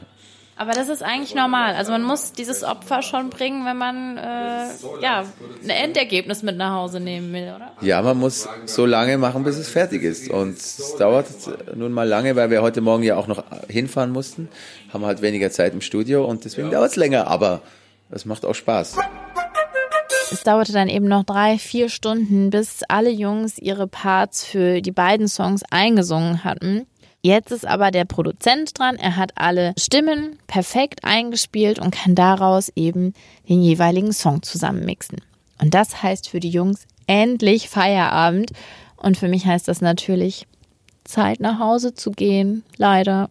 Aber 0.62 0.74
das 0.74 0.90
ist 0.90 1.02
eigentlich 1.02 1.34
normal. 1.34 1.74
Also 1.74 1.92
man 1.92 2.04
muss 2.04 2.34
dieses 2.34 2.64
Opfer 2.64 3.02
schon 3.02 3.32
bringen, 3.32 3.66
wenn 3.66 3.78
man 3.78 4.18
äh, 4.18 4.68
ja 5.02 5.26
ein 5.64 5.70
Endergebnis 5.72 6.44
mit 6.44 6.56
nach 6.56 6.76
Hause 6.76 7.00
nehmen 7.00 7.34
will, 7.34 7.52
oder? 7.56 7.72
Ja, 7.82 8.00
man 8.04 8.20
muss 8.20 8.48
so 8.66 8.86
lange 8.86 9.18
machen, 9.18 9.44
bis 9.44 9.58
es 9.58 9.70
fertig 9.70 10.04
ist. 10.04 10.30
Und 10.30 10.58
es 10.58 10.96
dauert 11.00 11.26
nun 11.74 11.92
mal 11.92 12.08
lange, 12.08 12.36
weil 12.36 12.52
wir 12.52 12.62
heute 12.62 12.82
Morgen 12.82 13.02
ja 13.02 13.16
auch 13.16 13.26
noch 13.26 13.44
hinfahren 13.70 14.12
mussten. 14.12 14.50
Haben 14.94 15.04
halt 15.04 15.24
weniger 15.24 15.50
Zeit 15.50 15.74
im 15.74 15.82
Studio 15.82 16.26
und 16.26 16.46
deswegen 16.46 16.70
dauert 16.70 16.92
es 16.92 16.96
länger. 16.96 17.26
Aber 17.26 17.64
es 18.12 18.26
macht 18.26 18.46
auch 18.46 18.54
Spaß. 18.54 18.98
Es 20.32 20.44
dauerte 20.44 20.74
dann 20.74 20.90
eben 20.90 21.08
noch 21.08 21.24
drei, 21.24 21.58
vier 21.58 21.90
Stunden, 21.90 22.52
bis 22.52 22.84
alle 22.88 23.10
Jungs 23.10 23.58
ihre 23.58 23.88
Parts 23.88 24.46
für 24.46 24.82
die 24.82 24.92
beiden 24.92 25.28
Songs 25.28 25.64
eingesungen 25.72 26.44
hatten. 26.44 26.86
Jetzt 27.24 27.52
ist 27.52 27.68
aber 27.68 27.92
der 27.92 28.06
Produzent 28.06 28.78
dran. 28.80 28.96
Er 28.96 29.16
hat 29.16 29.34
alle 29.36 29.74
Stimmen 29.78 30.40
perfekt 30.48 31.04
eingespielt 31.04 31.78
und 31.80 31.94
kann 31.94 32.16
daraus 32.16 32.72
eben 32.76 33.14
den 33.48 33.62
jeweiligen 33.62 34.12
Song 34.12 34.42
zusammenmixen. 34.42 35.22
Und 35.62 35.74
das 35.74 36.02
heißt 36.02 36.30
für 36.30 36.40
die 36.40 36.50
Jungs 36.50 36.88
endlich 37.06 37.70
Feierabend. 37.70 38.52
Und 38.98 39.18
für 39.18 39.28
mich 39.28 39.46
heißt 39.46 39.68
das 39.68 39.82
natürlich 39.82 40.48
Zeit 41.04 41.40
nach 41.40 41.60
Hause 41.60 41.94
zu 41.94 42.12
gehen. 42.12 42.64
Leider. 42.78 43.30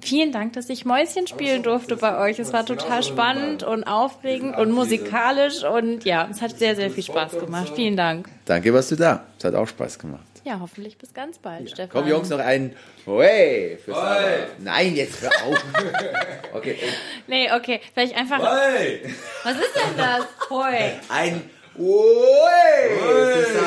Vielen 0.00 0.30
Dank, 0.30 0.52
dass 0.52 0.70
ich 0.70 0.84
Mäuschen 0.84 1.26
spielen 1.26 1.62
durfte 1.62 1.96
bei 1.96 2.18
euch. 2.18 2.38
Es 2.38 2.52
war 2.52 2.64
total 2.64 3.02
spannend 3.02 3.62
und 3.64 3.84
aufregend 3.84 4.56
und 4.56 4.70
musikalisch 4.70 5.64
und 5.64 6.04
ja, 6.04 6.28
es 6.30 6.40
hat 6.42 6.58
sehr, 6.58 6.76
sehr 6.76 6.90
viel 6.90 7.02
Spaß 7.02 7.32
gemacht. 7.40 7.72
Vielen 7.74 7.96
Dank. 7.96 8.28
Danke, 8.44 8.72
warst 8.72 8.92
du 8.92 8.96
da. 8.96 9.24
Es 9.38 9.44
hat 9.44 9.54
auch 9.54 9.66
Spaß 9.66 9.98
gemacht. 9.98 10.35
Ja, 10.46 10.60
hoffentlich 10.60 10.96
bis 10.96 11.12
ganz 11.12 11.38
bald, 11.38 11.68
Stefan. 11.68 11.88
Komm, 11.90 12.08
Jungs, 12.08 12.28
noch 12.28 12.38
ein 12.38 12.76
Hey 13.04 13.76
fürs 13.84 13.96
Aber. 13.96 14.46
Nein, 14.60 14.94
jetzt 14.94 15.20
hör 15.20 15.30
auf. 15.44 15.64
Okay, 16.52 16.78
Nee, 17.26 17.50
okay, 17.52 17.80
vielleicht 17.92 18.16
einfach. 18.16 18.38
Was 18.40 19.56
ist 19.56 19.74
denn 19.74 19.96
das? 19.96 20.24
Hoi. 20.48 20.92
ein 21.08 21.50
Hey 21.76 22.96
fürs 22.96 23.64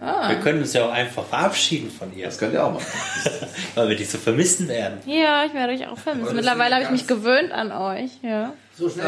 Aber. 0.00 0.28
Wir 0.28 0.36
können 0.36 0.60
uns 0.60 0.72
ja 0.74 0.86
auch 0.86 0.92
einfach 0.92 1.24
verabschieden 1.24 1.90
von 1.90 2.16
ihr, 2.16 2.26
Das 2.26 2.38
könnt 2.38 2.54
ihr 2.54 2.64
auch 2.64 2.72
machen. 2.72 2.86
weil 3.74 3.88
wir 3.88 3.96
dich 3.96 4.08
so 4.08 4.18
vermissen 4.18 4.68
werden. 4.68 5.00
Ja, 5.06 5.44
ich 5.44 5.54
werde 5.54 5.72
euch 5.72 5.88
auch 5.88 5.98
vermissen. 5.98 6.36
Mittlerweile 6.36 6.76
habe 6.76 6.84
ich 6.84 6.90
mich 6.90 7.08
gewöhnt 7.08 7.50
an 7.50 7.72
euch. 7.72 8.12
Ja. 8.22 8.52
So 8.78 8.88
schnell. 8.88 9.06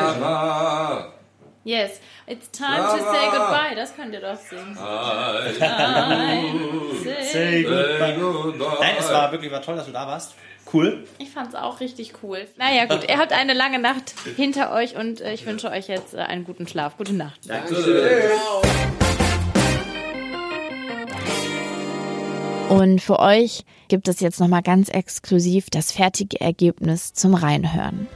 Yes, 1.66 2.00
it's 2.28 2.48
time 2.52 2.80
to 2.96 3.02
say 3.02 3.26
goodbye. 3.32 3.74
Das 3.74 3.96
könnt 3.96 4.14
ihr 4.14 4.20
doch 4.20 4.38
singen. 4.38 4.76
Say 7.32 7.66
Nein, 8.80 8.94
es 9.00 9.10
war 9.10 9.32
wirklich 9.32 9.50
war 9.50 9.62
toll, 9.62 9.74
dass 9.74 9.86
du 9.86 9.92
da 9.92 10.06
warst. 10.06 10.36
Cool. 10.72 11.02
Ich 11.18 11.30
fand's 11.30 11.56
auch 11.56 11.80
richtig 11.80 12.12
cool. 12.22 12.46
Naja, 12.56 12.84
gut, 12.84 13.08
ihr 13.08 13.18
habt 13.18 13.32
eine 13.32 13.52
lange 13.52 13.80
Nacht 13.80 14.14
hinter 14.36 14.72
euch 14.72 14.94
und 14.94 15.20
äh, 15.20 15.32
ich 15.32 15.44
wünsche 15.44 15.68
euch 15.68 15.88
jetzt 15.88 16.14
äh, 16.14 16.18
einen 16.18 16.44
guten 16.44 16.68
Schlaf. 16.68 16.96
Gute 16.98 17.14
Nacht. 17.14 17.40
Und 22.68 23.00
für 23.00 23.18
euch 23.18 23.64
gibt 23.88 24.06
es 24.06 24.20
jetzt 24.20 24.38
nochmal 24.38 24.62
ganz 24.62 24.88
exklusiv 24.88 25.68
das 25.70 25.90
fertige 25.90 26.40
Ergebnis 26.40 27.12
zum 27.12 27.34
Reinhören. 27.34 28.06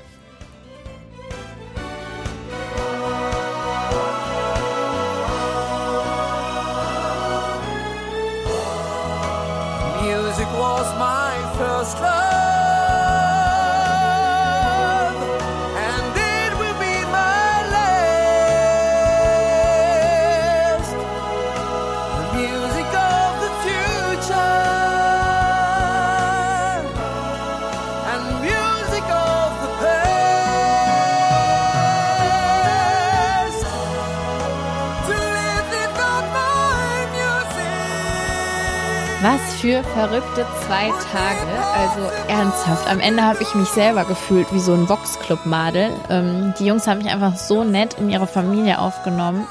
Was 39.22 39.56
für 39.60 39.82
verrückte 39.82 40.46
zwei 40.66 40.88
Tage. 41.12 41.50
Also 41.76 42.10
ernsthaft. 42.26 42.88
Am 42.88 43.00
Ende 43.00 43.22
habe 43.22 43.42
ich 43.42 43.54
mich 43.54 43.68
selber 43.68 44.06
gefühlt 44.06 44.50
wie 44.54 44.60
so 44.60 44.72
ein 44.72 44.88
Vox-Club-Madel. 44.88 45.90
Ähm, 46.08 46.54
die 46.58 46.64
Jungs 46.64 46.86
haben 46.86 47.02
mich 47.02 47.12
einfach 47.12 47.36
so 47.36 47.62
nett 47.62 47.98
in 48.00 48.08
ihre 48.08 48.26
Familie 48.26 48.78
aufgenommen. 48.78 49.46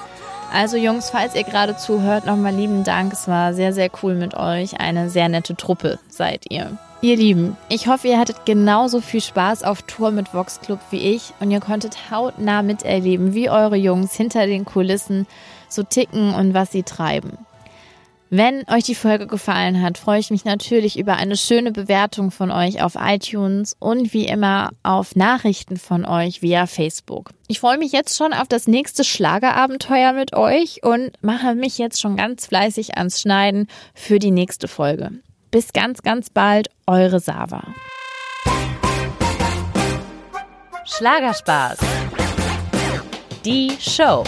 Also 0.52 0.76
Jungs, 0.76 1.12
falls 1.12 1.36
ihr 1.36 1.44
gerade 1.44 1.78
zuhört, 1.78 2.26
nochmal 2.26 2.56
lieben 2.56 2.84
Dank. 2.84 3.14
Es 3.14 3.28
war 3.28 3.54
sehr, 3.54 3.72
sehr 3.72 3.92
cool 4.02 4.16
mit 4.16 4.34
euch. 4.34 4.80
Eine 4.80 5.12
sehr 5.12 5.30
nette 5.30 5.56
Truppe 5.56 6.00
seid 6.10 6.50
ihr. 6.50 6.76
Ihr 7.02 7.16
Lieben, 7.16 7.56
ich 7.70 7.88
hoffe, 7.88 8.08
ihr 8.08 8.20
hattet 8.20 8.48
genauso 8.48 9.02
viel 9.02 9.22
Spaß 9.22 9.64
auf 9.64 9.84
Tour 9.84 10.10
mit 10.10 10.34
Vox 10.34 10.62
Club 10.62 10.80
wie 10.90 11.14
ich 11.14 11.32
und 11.40 11.52
ihr 11.52 11.62
konntet 11.62 12.12
hautnah 12.12 12.64
miterleben, 12.64 13.36
wie 13.36 13.52
eure 13.52 13.78
Jungs 13.78 14.16
hinter 14.16 14.48
den 14.48 14.66
Kulissen 14.66 15.28
so 15.70 15.84
ticken 15.84 16.34
und 16.34 16.56
was 16.56 16.72
sie 16.72 16.84
treiben. 16.84 17.38
Wenn 18.32 18.64
euch 18.70 18.84
die 18.84 18.94
Folge 18.94 19.26
gefallen 19.26 19.82
hat, 19.82 19.98
freue 19.98 20.20
ich 20.20 20.30
mich 20.30 20.46
natürlich 20.46 21.00
über 21.00 21.16
eine 21.16 21.36
schöne 21.36 21.72
Bewertung 21.72 22.30
von 22.30 22.52
euch 22.52 22.84
auf 22.84 22.94
iTunes 22.96 23.76
und 23.80 24.14
wie 24.14 24.28
immer 24.28 24.70
auf 24.84 25.16
Nachrichten 25.16 25.78
von 25.78 26.06
euch 26.06 26.44
via 26.44 26.68
Facebook. 26.68 27.32
Ich 27.48 27.60
freue 27.60 27.80
mich 27.80 27.92
jetzt 27.92 28.16
schon 28.16 28.34
auf 28.34 28.48
das 28.48 28.68
nächste 28.68 29.04
Schlagerabenteuer 29.04 30.14
mit 30.14 30.34
euch 30.36 30.84
und 30.84 31.12
mache 31.24 31.56
mich 31.56 31.80
jetzt 31.80 32.00
schon 32.00 32.18
ganz 32.18 32.46
fleißig 32.46 32.98
ans 32.98 33.20
Schneiden 33.20 33.68
für 33.96 34.20
die 34.20 34.32
nächste 34.32 34.68
Folge. 34.68 35.10
Bis 35.50 35.74
ganz, 35.74 36.04
ganz 36.04 36.30
bald, 36.30 36.70
eure 36.86 37.20
Sava. 37.20 37.64
Schlagerspaß. 40.86 41.80
Die 43.44 43.72
Show. 43.80 44.24